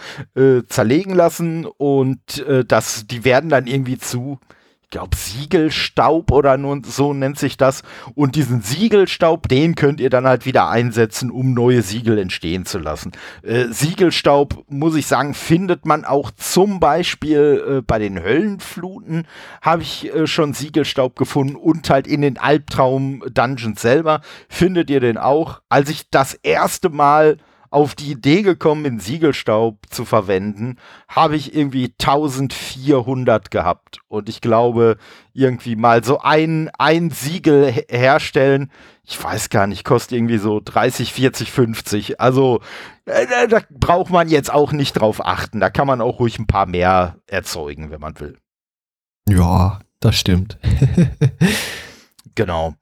zerlegen 0.67 1.15
lassen 1.15 1.65
und 1.65 2.45
das, 2.67 3.08
die 3.08 3.25
werden 3.25 3.49
dann 3.49 3.65
irgendwie 3.65 3.97
zu 3.97 4.39
glaube, 4.89 5.15
Siegelstaub 5.15 6.32
oder 6.32 6.58
nun, 6.58 6.84
so 6.84 7.13
nennt 7.13 7.38
sich 7.38 7.58
das. 7.58 7.84
Und 8.15 8.36
diesen 8.36 8.62
Siegelstaub, 8.62 9.47
den 9.47 9.76
könnt 9.76 10.00
ihr 10.00 10.10
dann 10.10 10.26
halt 10.26 10.45
wieder 10.45 10.69
einsetzen, 10.69 11.30
um 11.30 11.54
neue 11.54 11.82
Siegel 11.82 12.17
entstehen 12.17 12.65
zu 12.65 12.80
lassen. 12.80 13.12
Äh, 13.43 13.65
Siegelstaub, 13.69 14.63
muss 14.69 14.95
ich 14.95 15.08
sagen, 15.08 15.34
findet 15.34 15.86
man 15.86 16.06
auch 16.06 16.32
zum 16.32 16.80
Beispiel 16.80 17.80
äh, 17.80 17.82
bei 17.82 18.00
den 18.00 18.21
Höllenfluten, 18.21 19.28
habe 19.62 19.82
ich 19.82 20.13
äh, 20.13 20.28
schon 20.28 20.54
Siegelstaub 20.54 21.15
gefunden 21.15 21.56
und 21.56 21.89
halt 21.89 22.08
in 22.08 22.21
den 22.21 22.38
Albtraum-Dungeons 22.38 23.82
selber 23.82 24.21
findet 24.47 24.89
ihr 24.89 25.00
den 25.00 25.17
auch. 25.17 25.62
Als 25.69 25.89
ich 25.89 26.10
das 26.10 26.34
erste 26.34 26.89
Mal 26.89 27.38
auf 27.69 27.95
die 27.95 28.12
Idee 28.12 28.41
gekommen, 28.41 28.84
den 28.84 28.99
Siegelstaub 28.99 29.80
zu 29.89 30.06
verwenden, 30.06 30.77
habe 31.08 31.36
ich 31.36 31.56
irgendwie 31.56 31.93
1400 31.99 33.51
gehabt. 33.51 33.99
Und 34.08 34.30
ich 34.30 34.41
glaube, 34.41 34.97
irgendwie 35.34 35.75
mal 35.75 36.03
so 36.03 36.19
ein, 36.19 36.69
ein 36.77 37.10
Siegel 37.10 37.71
herstellen, 37.89 38.71
ich 39.03 39.21
weiß 39.21 39.49
gar 39.49 39.67
nicht, 39.67 39.86
kostet 39.86 40.17
irgendwie 40.17 40.38
so 40.38 40.62
30, 40.63 41.13
40, 41.13 41.51
50. 41.51 42.19
Also 42.19 42.62
äh, 43.06 43.47
da 43.47 43.62
braucht 43.69 44.10
man 44.10 44.27
jetzt 44.27 44.51
auch 44.51 44.71
nicht 44.71 44.93
drauf 44.93 45.25
achten. 45.25 45.60
Da 45.60 45.69
kann 45.69 45.88
man 45.88 46.01
auch 46.01 46.19
ruhig 46.19 46.39
ein 46.39 46.47
paar 46.47 46.65
mehr 46.65 47.15
erzeugen, 47.27 47.89
wenn 47.89 48.01
man 48.01 48.19
will. 48.19 48.38
Ja, 49.30 49.80
das 49.99 50.17
stimmt. 50.17 50.58
genau. 52.36 52.75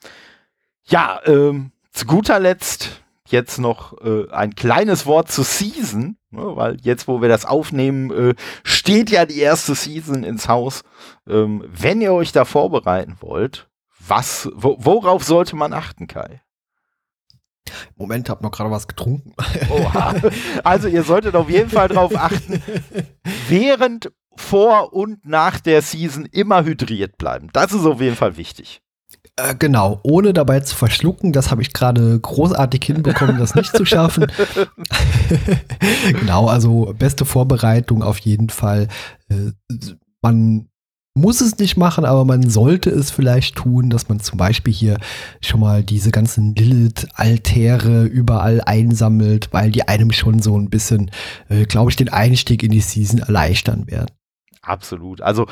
Ja, 0.87 1.19
ähm, 1.25 1.71
zu 1.91 2.05
guter 2.05 2.39
Letzt 2.39 3.03
jetzt 3.27 3.57
noch 3.57 3.99
äh, 4.01 4.29
ein 4.31 4.55
kleines 4.55 5.05
Wort 5.05 5.31
zu 5.31 5.43
Season, 5.43 6.17
ne, 6.29 6.55
weil 6.55 6.77
jetzt, 6.81 7.07
wo 7.07 7.21
wir 7.21 7.29
das 7.29 7.45
aufnehmen, 7.45 8.11
äh, 8.11 8.35
steht 8.63 9.09
ja 9.09 9.25
die 9.25 9.39
erste 9.39 9.75
Season 9.75 10.23
ins 10.23 10.47
Haus. 10.47 10.83
Ähm, 11.27 11.63
wenn 11.67 12.01
ihr 12.01 12.13
euch 12.13 12.31
da 12.31 12.45
vorbereiten 12.45 13.17
wollt, 13.19 13.69
was, 14.07 14.49
wo, 14.53 14.77
worauf 14.79 15.23
sollte 15.23 15.55
man 15.55 15.73
achten, 15.73 16.07
Kai? 16.07 16.41
Moment, 17.95 18.29
hab 18.29 18.41
noch 18.41 18.51
gerade 18.51 18.69
was 18.69 18.87
getrunken. 18.87 19.33
Oha. 19.69 20.13
Also 20.63 20.87
ihr 20.87 21.03
solltet 21.03 21.35
auf 21.35 21.49
jeden 21.49 21.69
Fall 21.69 21.87
darauf 21.87 22.15
achten, 22.15 22.61
während, 23.47 24.11
vor 24.37 24.93
und 24.93 25.25
nach 25.25 25.59
der 25.59 25.81
Season 25.81 26.25
immer 26.25 26.65
hydriert 26.65 27.17
bleiben. 27.17 27.49
Das 27.53 27.71
ist 27.71 27.85
auf 27.85 28.01
jeden 28.01 28.15
Fall 28.15 28.37
wichtig. 28.37 28.81
Äh, 29.37 29.55
genau, 29.55 29.99
ohne 30.03 30.31
dabei 30.31 30.61
zu 30.61 30.75
verschlucken. 30.75 31.33
Das 31.33 31.51
habe 31.51 31.61
ich 31.61 31.73
gerade 31.73 32.19
großartig 32.19 32.83
hinbekommen, 32.83 33.37
das 33.37 33.55
nicht 33.55 33.75
zu 33.75 33.85
schaffen. 33.85 34.27
genau, 36.19 36.47
also 36.47 36.93
beste 36.97 37.25
Vorbereitung 37.25 38.01
auf 38.01 38.17
jeden 38.19 38.49
Fall. 38.49 38.87
Äh, 39.29 39.51
man 40.21 40.69
muss 41.17 41.39
es 41.39 41.57
nicht 41.57 41.77
machen, 41.77 42.03
aber 42.03 42.25
man 42.25 42.49
sollte 42.49 42.89
es 42.89 43.09
vielleicht 43.09 43.55
tun, 43.55 43.89
dass 43.89 44.09
man 44.09 44.19
zum 44.19 44.37
Beispiel 44.37 44.73
hier 44.73 44.97
schon 45.41 45.61
mal 45.61 45.81
diese 45.81 46.11
ganzen 46.11 46.55
Lilith-Altäre 46.55 48.03
überall 48.03 48.61
einsammelt, 48.61 49.49
weil 49.51 49.71
die 49.71 49.87
einem 49.87 50.11
schon 50.11 50.41
so 50.41 50.57
ein 50.57 50.69
bisschen, 50.69 51.11
äh, 51.49 51.65
glaube 51.65 51.89
ich, 51.89 51.95
den 51.95 52.09
Einstieg 52.09 52.63
in 52.63 52.71
die 52.71 52.81
Season 52.81 53.19
erleichtern 53.19 53.87
werden. 53.87 54.11
Absolut. 54.61 55.21
Also 55.21 55.47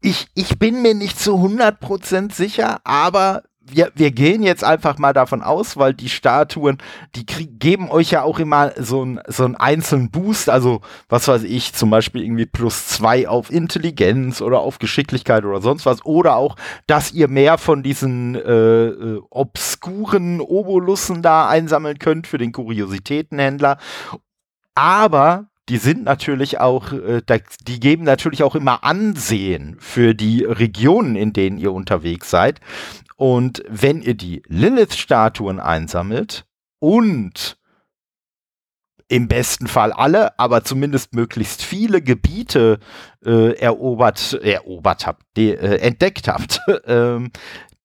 ich, 0.00 0.28
ich 0.34 0.58
bin 0.58 0.82
mir 0.82 0.94
nicht 0.94 1.18
zu 1.18 1.34
100% 1.36 2.32
sicher, 2.32 2.80
aber 2.84 3.42
wir, 3.70 3.92
wir 3.94 4.10
gehen 4.10 4.42
jetzt 4.42 4.64
einfach 4.64 4.98
mal 4.98 5.12
davon 5.12 5.42
aus, 5.42 5.76
weil 5.76 5.94
die 5.94 6.08
Statuen, 6.08 6.78
die 7.14 7.26
krieg, 7.26 7.60
geben 7.60 7.90
euch 7.90 8.10
ja 8.10 8.22
auch 8.22 8.38
immer 8.38 8.72
so, 8.76 9.04
ein, 9.04 9.20
so 9.26 9.44
einen 9.44 9.56
einzelnen 9.56 10.10
Boost, 10.10 10.48
also 10.48 10.80
was 11.08 11.28
weiß 11.28 11.44
ich, 11.44 11.74
zum 11.74 11.90
Beispiel 11.90 12.22
irgendwie 12.22 12.46
plus 12.46 12.86
zwei 12.86 13.28
auf 13.28 13.50
Intelligenz 13.50 14.40
oder 14.40 14.60
auf 14.60 14.78
Geschicklichkeit 14.78 15.44
oder 15.44 15.60
sonst 15.60 15.86
was, 15.86 16.04
oder 16.04 16.36
auch, 16.36 16.56
dass 16.86 17.12
ihr 17.12 17.28
mehr 17.28 17.58
von 17.58 17.82
diesen 17.82 18.34
äh, 18.34 18.86
äh, 18.86 19.20
obskuren 19.30 20.40
Obolussen 20.40 21.22
da 21.22 21.48
einsammeln 21.48 21.98
könnt 21.98 22.26
für 22.26 22.38
den 22.38 22.52
Kuriositätenhändler. 22.52 23.78
Aber 24.74 25.48
die 25.68 25.76
sind 25.76 26.04
natürlich 26.04 26.60
auch, 26.60 26.92
äh, 26.92 27.22
die 27.66 27.80
geben 27.80 28.04
natürlich 28.04 28.42
auch 28.42 28.54
immer 28.54 28.84
Ansehen 28.84 29.76
für 29.78 30.14
die 30.14 30.44
Regionen, 30.44 31.16
in 31.16 31.32
denen 31.32 31.58
ihr 31.58 31.72
unterwegs 31.72 32.30
seid. 32.30 32.60
Und 33.16 33.62
wenn 33.68 34.00
ihr 34.00 34.14
die 34.14 34.42
Lilith-Statuen 34.46 35.60
einsammelt 35.60 36.46
und 36.78 37.58
im 39.08 39.26
besten 39.26 39.66
Fall 39.66 39.92
alle, 39.92 40.38
aber 40.38 40.64
zumindest 40.64 41.14
möglichst 41.14 41.62
viele 41.62 42.02
Gebiete 42.02 42.78
äh, 43.24 43.52
erobert, 43.58 44.34
erobert 44.34 45.06
habt, 45.06 45.22
de, 45.36 45.54
äh, 45.54 45.78
entdeckt 45.78 46.28
habt, 46.28 46.60
ähm, 46.86 47.30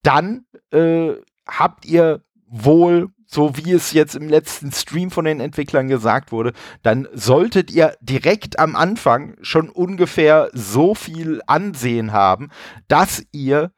dann 0.04 0.46
äh, 0.72 1.14
habt 1.48 1.86
ihr 1.86 2.22
wohl, 2.46 3.10
so 3.34 3.58
wie 3.58 3.72
es 3.72 3.92
jetzt 3.92 4.16
im 4.16 4.30
letzten 4.30 4.72
Stream 4.72 5.12
von 5.12 5.26
den 5.26 5.40
Entwicklern 5.40 5.88
gesagt 5.88 6.32
wurde, 6.32 6.54
dann 6.82 7.08
solltet 7.14 7.72
ihr 7.72 7.96
direkt 8.02 8.60
am 8.60 8.76
Anfang 8.76 9.36
schon 9.42 9.70
ungefähr 9.70 10.50
so 10.54 10.96
viel 10.96 11.42
Ansehen 11.48 12.12
haben, 12.14 12.50
dass 12.88 13.24
ihr 13.32 13.72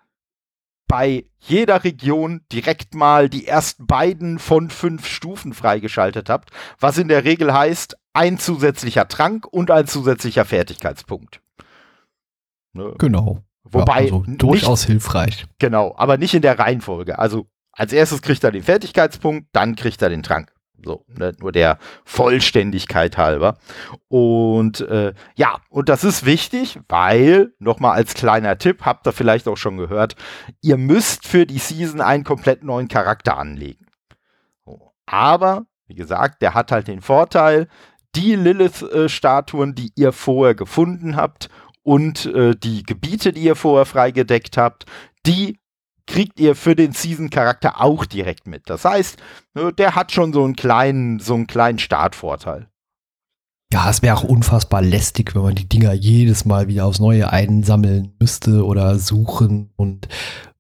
bei 0.87 1.25
jeder 1.39 1.83
Region 1.83 2.41
direkt 2.51 2.93
mal 2.93 3.29
die 3.29 3.47
ersten 3.47 3.87
beiden 3.87 4.39
von 4.39 4.69
fünf 4.69 5.07
Stufen 5.07 5.53
freigeschaltet 5.53 6.29
habt, 6.29 6.51
was 6.79 6.97
in 6.97 7.07
der 7.07 7.23
Regel 7.23 7.53
heißt, 7.53 7.97
ein 8.13 8.37
zusätzlicher 8.37 9.07
Trank 9.07 9.47
und 9.47 9.71
ein 9.71 9.87
zusätzlicher 9.87 10.45
Fertigkeitspunkt. 10.45 11.41
Ne? 12.73 12.93
Genau. 12.97 13.41
Wobei 13.63 14.05
ja, 14.05 14.13
also 14.13 14.23
durchaus 14.27 14.81
nicht, 14.81 14.87
hilfreich. 14.87 15.47
Genau, 15.57 15.95
aber 15.97 16.17
nicht 16.17 16.35
in 16.35 16.43
der 16.43 16.59
Reihenfolge. 16.59 17.17
Also 17.17 17.47
als 17.75 17.93
erstes 17.93 18.21
kriegt 18.21 18.43
er 18.43 18.51
den 18.51 18.63
Fertigkeitspunkt, 18.63 19.49
dann 19.51 19.75
kriegt 19.75 20.01
er 20.01 20.09
den 20.09 20.23
Trank. 20.23 20.51
So, 20.83 21.05
ne, 21.07 21.33
nur 21.39 21.51
der 21.51 21.77
Vollständigkeit 22.03 23.17
halber. 23.17 23.57
Und 24.07 24.81
äh, 24.81 25.13
ja, 25.35 25.59
und 25.69 25.89
das 25.89 26.03
ist 26.03 26.25
wichtig, 26.25 26.79
weil, 26.88 27.53
nochmal 27.59 27.93
als 27.93 28.13
kleiner 28.13 28.57
Tipp, 28.57 28.83
habt 28.83 29.07
ihr 29.07 29.13
vielleicht 29.13 29.47
auch 29.47 29.57
schon 29.57 29.77
gehört, 29.77 30.15
ihr 30.61 30.77
müsst 30.77 31.27
für 31.27 31.45
die 31.45 31.57
Season 31.57 32.01
einen 32.01 32.23
komplett 32.23 32.63
neuen 32.63 32.88
Charakter 32.88 33.38
anlegen. 33.38 33.85
Aber, 35.05 35.65
wie 35.88 35.95
gesagt, 35.95 36.41
der 36.41 36.53
hat 36.53 36.71
halt 36.71 36.88
den 36.88 37.01
Vorteil, 37.01 37.67
die 38.15 38.35
Lilith-Statuen, 38.35 39.75
die 39.75 39.91
ihr 39.95 40.11
vorher 40.11 40.55
gefunden 40.55 41.15
habt 41.15 41.49
und 41.83 42.25
äh, 42.27 42.55
die 42.55 42.83
Gebiete, 42.83 43.33
die 43.33 43.43
ihr 43.43 43.55
vorher 43.55 43.85
freigedeckt 43.85 44.57
habt, 44.57 44.85
die 45.25 45.59
kriegt 46.07 46.39
ihr 46.39 46.55
für 46.55 46.75
den 46.75 46.91
Season-Charakter 46.91 47.81
auch 47.81 48.05
direkt 48.05 48.47
mit. 48.47 48.69
Das 48.69 48.85
heißt, 48.85 49.17
ne, 49.53 49.73
der 49.73 49.95
hat 49.95 50.11
schon 50.11 50.33
so 50.33 50.43
einen 50.43 50.55
kleinen, 50.55 51.19
so 51.19 51.33
einen 51.33 51.47
kleinen 51.47 51.79
Startvorteil. 51.79 52.67
Ja, 53.73 53.89
es 53.89 54.01
wäre 54.01 54.15
auch 54.15 54.23
unfassbar 54.23 54.81
lästig, 54.81 55.35
wenn 55.35 55.41
man 55.41 55.55
die 55.55 55.67
Dinger 55.67 55.93
jedes 55.93 56.45
Mal 56.45 56.67
wieder 56.67 56.85
aufs 56.85 56.99
Neue 56.99 57.31
einsammeln 57.31 58.13
müsste 58.19 58.63
oder 58.63 58.99
suchen 58.99 59.71
und 59.75 60.07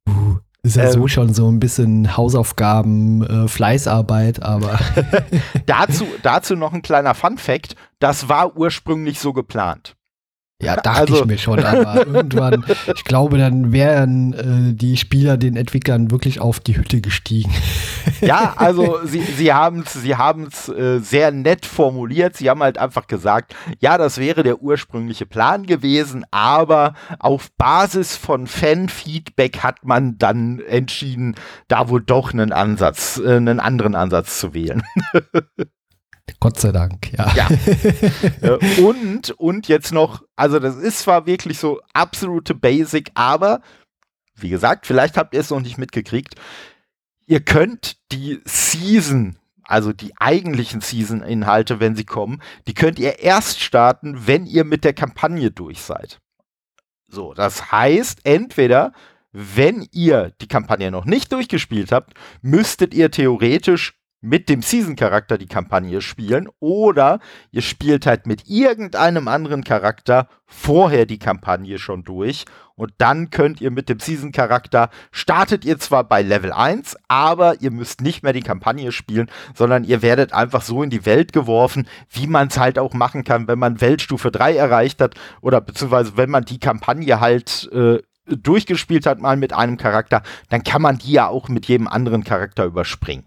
uh, 0.09 0.39
ist 0.65 0.75
ja 0.77 0.85
ähm, 0.85 0.91
so 0.91 1.07
schon 1.07 1.33
so 1.33 1.47
ein 1.49 1.59
bisschen 1.59 2.17
Hausaufgaben, 2.17 3.23
äh, 3.23 3.47
Fleißarbeit, 3.47 4.41
aber. 4.41 4.79
dazu, 5.67 6.05
dazu 6.23 6.55
noch 6.55 6.73
ein 6.73 6.81
kleiner 6.81 7.13
Fun-Fact: 7.13 7.75
Das 7.99 8.29
war 8.29 8.57
ursprünglich 8.57 9.19
so 9.19 9.31
geplant. 9.31 9.94
Ja, 10.61 10.77
dachte 10.77 11.01
also, 11.01 11.19
ich 11.19 11.25
mir 11.25 11.37
schon, 11.37 11.59
aber 11.59 12.07
irgendwann, 12.07 12.63
ich 12.95 13.03
glaube, 13.03 13.37
dann 13.37 13.73
wären 13.73 14.33
äh, 14.33 14.73
die 14.73 14.95
Spieler 14.95 15.35
den 15.35 15.57
Entwicklern 15.57 16.11
wirklich 16.11 16.39
auf 16.39 16.61
die 16.61 16.77
Hütte 16.77 17.01
gestiegen. 17.01 17.53
Ja, 18.21 18.53
also 18.57 18.99
sie, 19.03 19.21
sie 19.21 19.53
haben 19.53 19.83
es 19.85 19.93
sie 19.93 20.15
haben's, 20.15 20.69
äh, 20.69 20.99
sehr 20.99 21.31
nett 21.31 21.65
formuliert. 21.65 22.37
Sie 22.37 22.49
haben 22.49 22.63
halt 22.63 22.77
einfach 22.77 23.07
gesagt, 23.07 23.53
ja, 23.79 23.97
das 23.97 24.17
wäre 24.17 24.43
der 24.43 24.61
ursprüngliche 24.61 25.25
Plan 25.25 25.65
gewesen, 25.65 26.25
aber 26.31 26.93
auf 27.19 27.51
Basis 27.57 28.15
von 28.15 28.47
Fan-Feedback 28.47 29.59
hat 29.59 29.83
man 29.83 30.17
dann 30.17 30.61
entschieden, 30.61 31.35
da 31.67 31.89
wohl 31.89 32.01
doch 32.01 32.31
einen 32.31 32.53
Ansatz, 32.53 33.21
äh, 33.23 33.35
einen 33.35 33.59
anderen 33.59 33.93
Ansatz 33.93 34.39
zu 34.39 34.53
wählen. 34.53 34.83
Gott 36.39 36.59
sei 36.59 36.71
Dank, 36.71 37.11
ja. 37.13 37.33
ja. 37.33 38.55
und, 38.83 39.31
und 39.31 39.67
jetzt 39.67 39.91
noch, 39.91 40.23
also 40.35 40.59
das 40.59 40.75
ist 40.75 40.99
zwar 40.99 41.25
wirklich 41.25 41.59
so 41.59 41.79
absolute 41.93 42.55
Basic, 42.55 43.11
aber 43.13 43.61
wie 44.35 44.49
gesagt, 44.49 44.85
vielleicht 44.85 45.17
habt 45.17 45.33
ihr 45.33 45.39
es 45.39 45.49
noch 45.49 45.61
nicht 45.61 45.77
mitgekriegt. 45.77 46.35
Ihr 47.25 47.39
könnt 47.39 47.97
die 48.11 48.41
Season, 48.45 49.37
also 49.63 49.93
die 49.93 50.13
eigentlichen 50.17 50.81
Season-Inhalte, 50.81 51.79
wenn 51.79 51.95
sie 51.95 52.05
kommen, 52.05 52.41
die 52.67 52.73
könnt 52.73 52.99
ihr 52.99 53.19
erst 53.19 53.61
starten, 53.61 54.27
wenn 54.27 54.45
ihr 54.45 54.63
mit 54.63 54.83
der 54.83 54.93
Kampagne 54.93 55.51
durch 55.51 55.81
seid. 55.81 56.19
So, 57.07 57.33
das 57.33 57.71
heißt, 57.71 58.19
entweder 58.25 58.93
wenn 59.31 59.87
ihr 59.91 60.31
die 60.41 60.47
Kampagne 60.47 60.91
noch 60.91 61.05
nicht 61.05 61.31
durchgespielt 61.31 61.91
habt, 61.91 62.13
müsstet 62.41 62.93
ihr 62.93 63.11
theoretisch 63.11 63.93
mit 64.25 64.49
dem 64.49 64.61
Season-Charakter 64.61 65.37
die 65.37 65.47
Kampagne 65.47 66.01
spielen 66.01 66.49
oder 66.59 67.19
ihr 67.51 67.61
spielt 67.61 68.05
halt 68.05 68.25
mit 68.25 68.47
irgendeinem 68.47 69.27
anderen 69.27 69.63
Charakter 69.63 70.27
vorher 70.47 71.05
die 71.05 71.19
Kampagne 71.19 71.77
schon 71.77 72.03
durch 72.03 72.45
und 72.75 72.91
dann 72.97 73.29
könnt 73.29 73.61
ihr 73.61 73.71
mit 73.71 73.87
dem 73.87 73.99
Season-Charakter, 73.99 74.89
startet 75.11 75.63
ihr 75.63 75.79
zwar 75.79 76.03
bei 76.03 76.21
Level 76.21 76.51
1, 76.51 76.97
aber 77.07 77.61
ihr 77.61 77.71
müsst 77.71 78.01
nicht 78.01 78.23
mehr 78.23 78.33
die 78.33 78.41
Kampagne 78.41 78.91
spielen, 78.91 79.29
sondern 79.53 79.83
ihr 79.83 80.01
werdet 80.01 80.33
einfach 80.33 80.63
so 80.63 80.83
in 80.83 80.89
die 80.89 81.05
Welt 81.05 81.31
geworfen, 81.31 81.87
wie 82.09 82.27
man 82.27 82.47
es 82.47 82.57
halt 82.57 82.79
auch 82.79 82.93
machen 82.93 83.23
kann, 83.23 83.47
wenn 83.47 83.59
man 83.59 83.79
Weltstufe 83.79 84.31
3 84.31 84.55
erreicht 84.55 85.01
hat 85.01 85.13
oder 85.41 85.61
beziehungsweise 85.61 86.17
wenn 86.17 86.29
man 86.29 86.45
die 86.45 86.59
Kampagne 86.59 87.19
halt 87.19 87.69
äh, 87.71 87.99
durchgespielt 88.25 89.05
hat 89.05 89.19
mal 89.19 89.37
mit 89.37 89.53
einem 89.53 89.77
Charakter, 89.77 90.23
dann 90.49 90.63
kann 90.63 90.81
man 90.81 90.97
die 90.97 91.11
ja 91.11 91.27
auch 91.27 91.47
mit 91.47 91.67
jedem 91.67 91.87
anderen 91.87 92.23
Charakter 92.23 92.65
überspringen. 92.65 93.23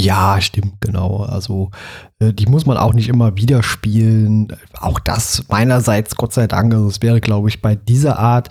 Ja, 0.00 0.40
stimmt, 0.40 0.80
genau. 0.80 1.18
Also 1.24 1.70
äh, 2.18 2.32
die 2.32 2.46
muss 2.46 2.66
man 2.66 2.76
auch 2.76 2.94
nicht 2.94 3.08
immer 3.08 3.36
wieder 3.36 3.62
spielen. 3.62 4.48
Auch 4.78 4.98
das 4.98 5.44
meinerseits, 5.48 6.16
Gott 6.16 6.32
sei 6.32 6.46
Dank. 6.46 6.72
Also 6.74 6.88
es 6.88 7.02
wäre, 7.02 7.20
glaube 7.20 7.48
ich, 7.48 7.62
bei 7.62 7.74
dieser 7.74 8.18
Art 8.18 8.48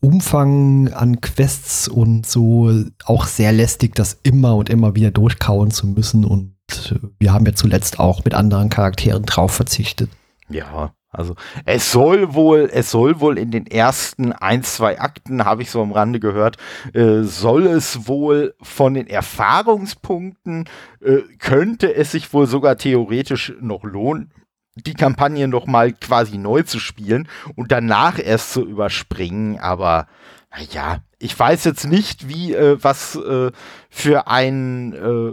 Umfang 0.00 0.92
an 0.92 1.20
Quests 1.20 1.86
und 1.88 2.26
so 2.26 2.70
auch 3.04 3.26
sehr 3.26 3.52
lästig, 3.52 3.94
das 3.94 4.18
immer 4.22 4.56
und 4.56 4.68
immer 4.68 4.94
wieder 4.94 5.10
durchkauen 5.10 5.70
zu 5.70 5.86
müssen. 5.86 6.24
Und 6.24 6.54
äh, 6.90 6.98
wir 7.18 7.32
haben 7.32 7.46
ja 7.46 7.54
zuletzt 7.54 7.98
auch 8.00 8.24
mit 8.24 8.34
anderen 8.34 8.68
Charakteren 8.68 9.24
drauf 9.24 9.52
verzichtet. 9.52 10.10
Ja, 10.48 10.92
also 11.12 11.34
es 11.66 11.92
soll 11.92 12.32
wohl, 12.32 12.70
es 12.72 12.90
soll 12.90 13.20
wohl 13.20 13.38
in 13.38 13.50
den 13.50 13.66
ersten 13.66 14.32
ein, 14.32 14.62
zwei 14.62 14.98
Akten, 14.98 15.44
habe 15.44 15.60
ich 15.60 15.70
so 15.70 15.82
am 15.82 15.92
Rande 15.92 16.20
gehört, 16.20 16.56
äh, 16.94 17.22
soll 17.22 17.66
es 17.66 18.08
wohl 18.08 18.54
von 18.62 18.94
den 18.94 19.06
Erfahrungspunkten, 19.06 20.64
äh, 21.02 21.18
könnte 21.38 21.94
es 21.94 22.12
sich 22.12 22.32
wohl 22.32 22.46
sogar 22.46 22.78
theoretisch 22.78 23.52
noch 23.60 23.84
lohnen, 23.84 24.32
die 24.74 24.94
Kampagne 24.94 25.48
noch 25.48 25.66
mal 25.66 25.92
quasi 25.92 26.38
neu 26.38 26.62
zu 26.62 26.78
spielen 26.78 27.28
und 27.56 27.72
danach 27.72 28.18
erst 28.18 28.54
zu 28.54 28.66
überspringen. 28.66 29.58
Aber 29.58 30.06
naja, 30.50 31.00
ich 31.18 31.38
weiß 31.38 31.64
jetzt 31.64 31.86
nicht, 31.86 32.28
wie 32.30 32.54
äh, 32.54 32.78
was 32.82 33.16
äh, 33.16 33.50
für 33.90 34.28
ein 34.28 34.94
äh, 34.94 35.32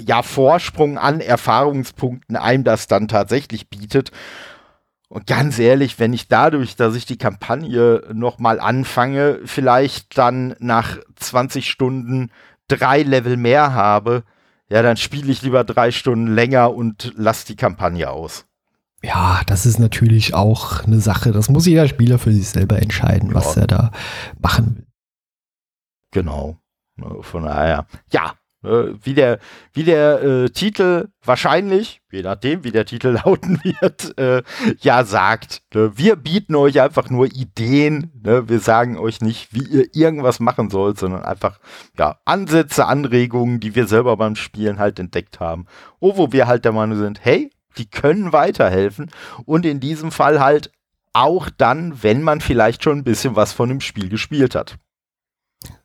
ja, 0.00 0.22
Vorsprung 0.22 0.96
an 0.96 1.20
Erfahrungspunkten 1.20 2.36
einem 2.36 2.62
das 2.62 2.86
dann 2.86 3.08
tatsächlich 3.08 3.68
bietet. 3.68 4.12
Und 5.08 5.26
ganz 5.26 5.58
ehrlich, 5.58 5.98
wenn 5.98 6.12
ich 6.12 6.28
dadurch, 6.28 6.76
dass 6.76 6.94
ich 6.94 7.06
die 7.06 7.16
Kampagne 7.16 8.02
nochmal 8.12 8.60
anfange, 8.60 9.40
vielleicht 9.44 10.18
dann 10.18 10.54
nach 10.58 10.98
20 11.16 11.70
Stunden 11.70 12.30
drei 12.68 13.02
Level 13.02 13.38
mehr 13.38 13.72
habe, 13.72 14.24
ja, 14.68 14.82
dann 14.82 14.98
spiele 14.98 15.32
ich 15.32 15.40
lieber 15.40 15.64
drei 15.64 15.90
Stunden 15.92 16.26
länger 16.26 16.74
und 16.74 17.14
lass 17.16 17.46
die 17.46 17.56
Kampagne 17.56 18.10
aus. 18.10 18.44
Ja, 19.02 19.42
das 19.46 19.64
ist 19.64 19.78
natürlich 19.78 20.34
auch 20.34 20.84
eine 20.84 21.00
Sache. 21.00 21.32
Das 21.32 21.48
muss 21.48 21.66
jeder 21.66 21.88
Spieler 21.88 22.18
für 22.18 22.32
sich 22.32 22.48
selber 22.48 22.82
entscheiden, 22.82 23.30
ja. 23.30 23.34
was 23.34 23.56
er 23.56 23.66
da 23.66 23.92
machen 24.40 24.76
will. 24.76 24.86
Genau. 26.10 26.58
Von 27.20 27.44
daher, 27.44 27.86
ja, 28.10 28.34
wie 28.62 29.14
der, 29.14 29.38
wie 29.72 29.84
der 29.84 30.22
äh, 30.22 30.50
Titel 30.50 31.08
wahrscheinlich, 31.24 32.00
je 32.10 32.22
nachdem, 32.22 32.64
wie 32.64 32.72
der 32.72 32.86
Titel 32.86 33.08
lauten 33.24 33.60
wird, 33.62 34.18
äh, 34.18 34.42
ja 34.80 35.04
sagt. 35.04 35.62
Ne? 35.74 35.92
Wir 35.96 36.16
bieten 36.16 36.56
euch 36.56 36.80
einfach 36.80 37.08
nur 37.08 37.26
Ideen. 37.26 38.10
Ne? 38.20 38.48
Wir 38.48 38.58
sagen 38.58 38.98
euch 38.98 39.20
nicht, 39.20 39.54
wie 39.54 39.62
ihr 39.62 39.94
irgendwas 39.94 40.40
machen 40.40 40.70
sollt, 40.70 40.98
sondern 40.98 41.22
einfach 41.22 41.60
ja, 41.96 42.18
Ansätze, 42.24 42.86
Anregungen, 42.86 43.60
die 43.60 43.76
wir 43.76 43.86
selber 43.86 44.16
beim 44.16 44.34
Spielen 44.34 44.78
halt 44.80 44.98
entdeckt 44.98 45.38
haben. 45.38 45.66
Oh, 46.00 46.16
wo 46.16 46.32
wir 46.32 46.48
halt 46.48 46.64
der 46.64 46.72
Meinung 46.72 46.98
sind, 46.98 47.24
hey, 47.24 47.50
die 47.76 47.88
können 47.88 48.32
weiterhelfen. 48.32 49.10
Und 49.44 49.66
in 49.66 49.78
diesem 49.78 50.10
Fall 50.10 50.40
halt 50.40 50.72
auch 51.12 51.48
dann, 51.48 52.02
wenn 52.02 52.22
man 52.22 52.40
vielleicht 52.40 52.82
schon 52.82 52.98
ein 52.98 53.04
bisschen 53.04 53.36
was 53.36 53.52
von 53.52 53.68
dem 53.68 53.80
Spiel 53.80 54.08
gespielt 54.08 54.54
hat. 54.54 54.78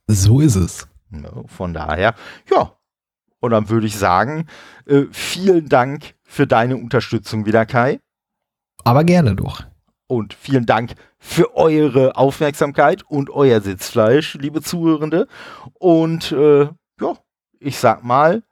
So 0.07 0.39
ist 0.39 0.55
es. 0.55 0.87
Von 1.47 1.73
daher, 1.73 2.15
ja. 2.49 2.75
Und 3.39 3.51
dann 3.51 3.69
würde 3.69 3.87
ich 3.87 3.97
sagen, 3.97 4.47
äh, 4.85 5.03
vielen 5.11 5.67
Dank 5.67 6.15
für 6.23 6.47
deine 6.47 6.77
Unterstützung 6.77 7.45
wieder, 7.45 7.65
Kai. 7.65 7.99
Aber 8.83 9.03
gerne 9.03 9.35
doch. 9.35 9.65
Und 10.07 10.33
vielen 10.33 10.65
Dank 10.65 10.93
für 11.19 11.55
eure 11.55 12.15
Aufmerksamkeit 12.15 13.03
und 13.03 13.29
euer 13.29 13.61
Sitzfleisch, 13.61 14.35
liebe 14.35 14.61
Zuhörende. 14.61 15.27
Und 15.73 16.31
äh, 16.31 16.69
ja, 17.01 17.17
ich 17.59 17.77
sag 17.79 18.03
mal, 18.03 18.43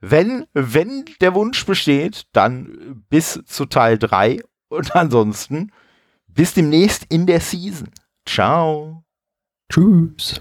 wenn, 0.00 0.46
wenn 0.52 1.04
der 1.20 1.34
Wunsch 1.34 1.64
besteht, 1.64 2.24
dann 2.32 3.04
bis 3.08 3.40
zu 3.46 3.66
Teil 3.66 3.98
3. 3.98 4.42
Und 4.68 4.96
ansonsten 4.96 5.70
bis 6.26 6.54
demnächst 6.54 7.04
in 7.08 7.26
der 7.26 7.40
Season. 7.40 7.90
Ciao. 8.26 9.04
Tschüss. 9.70 10.40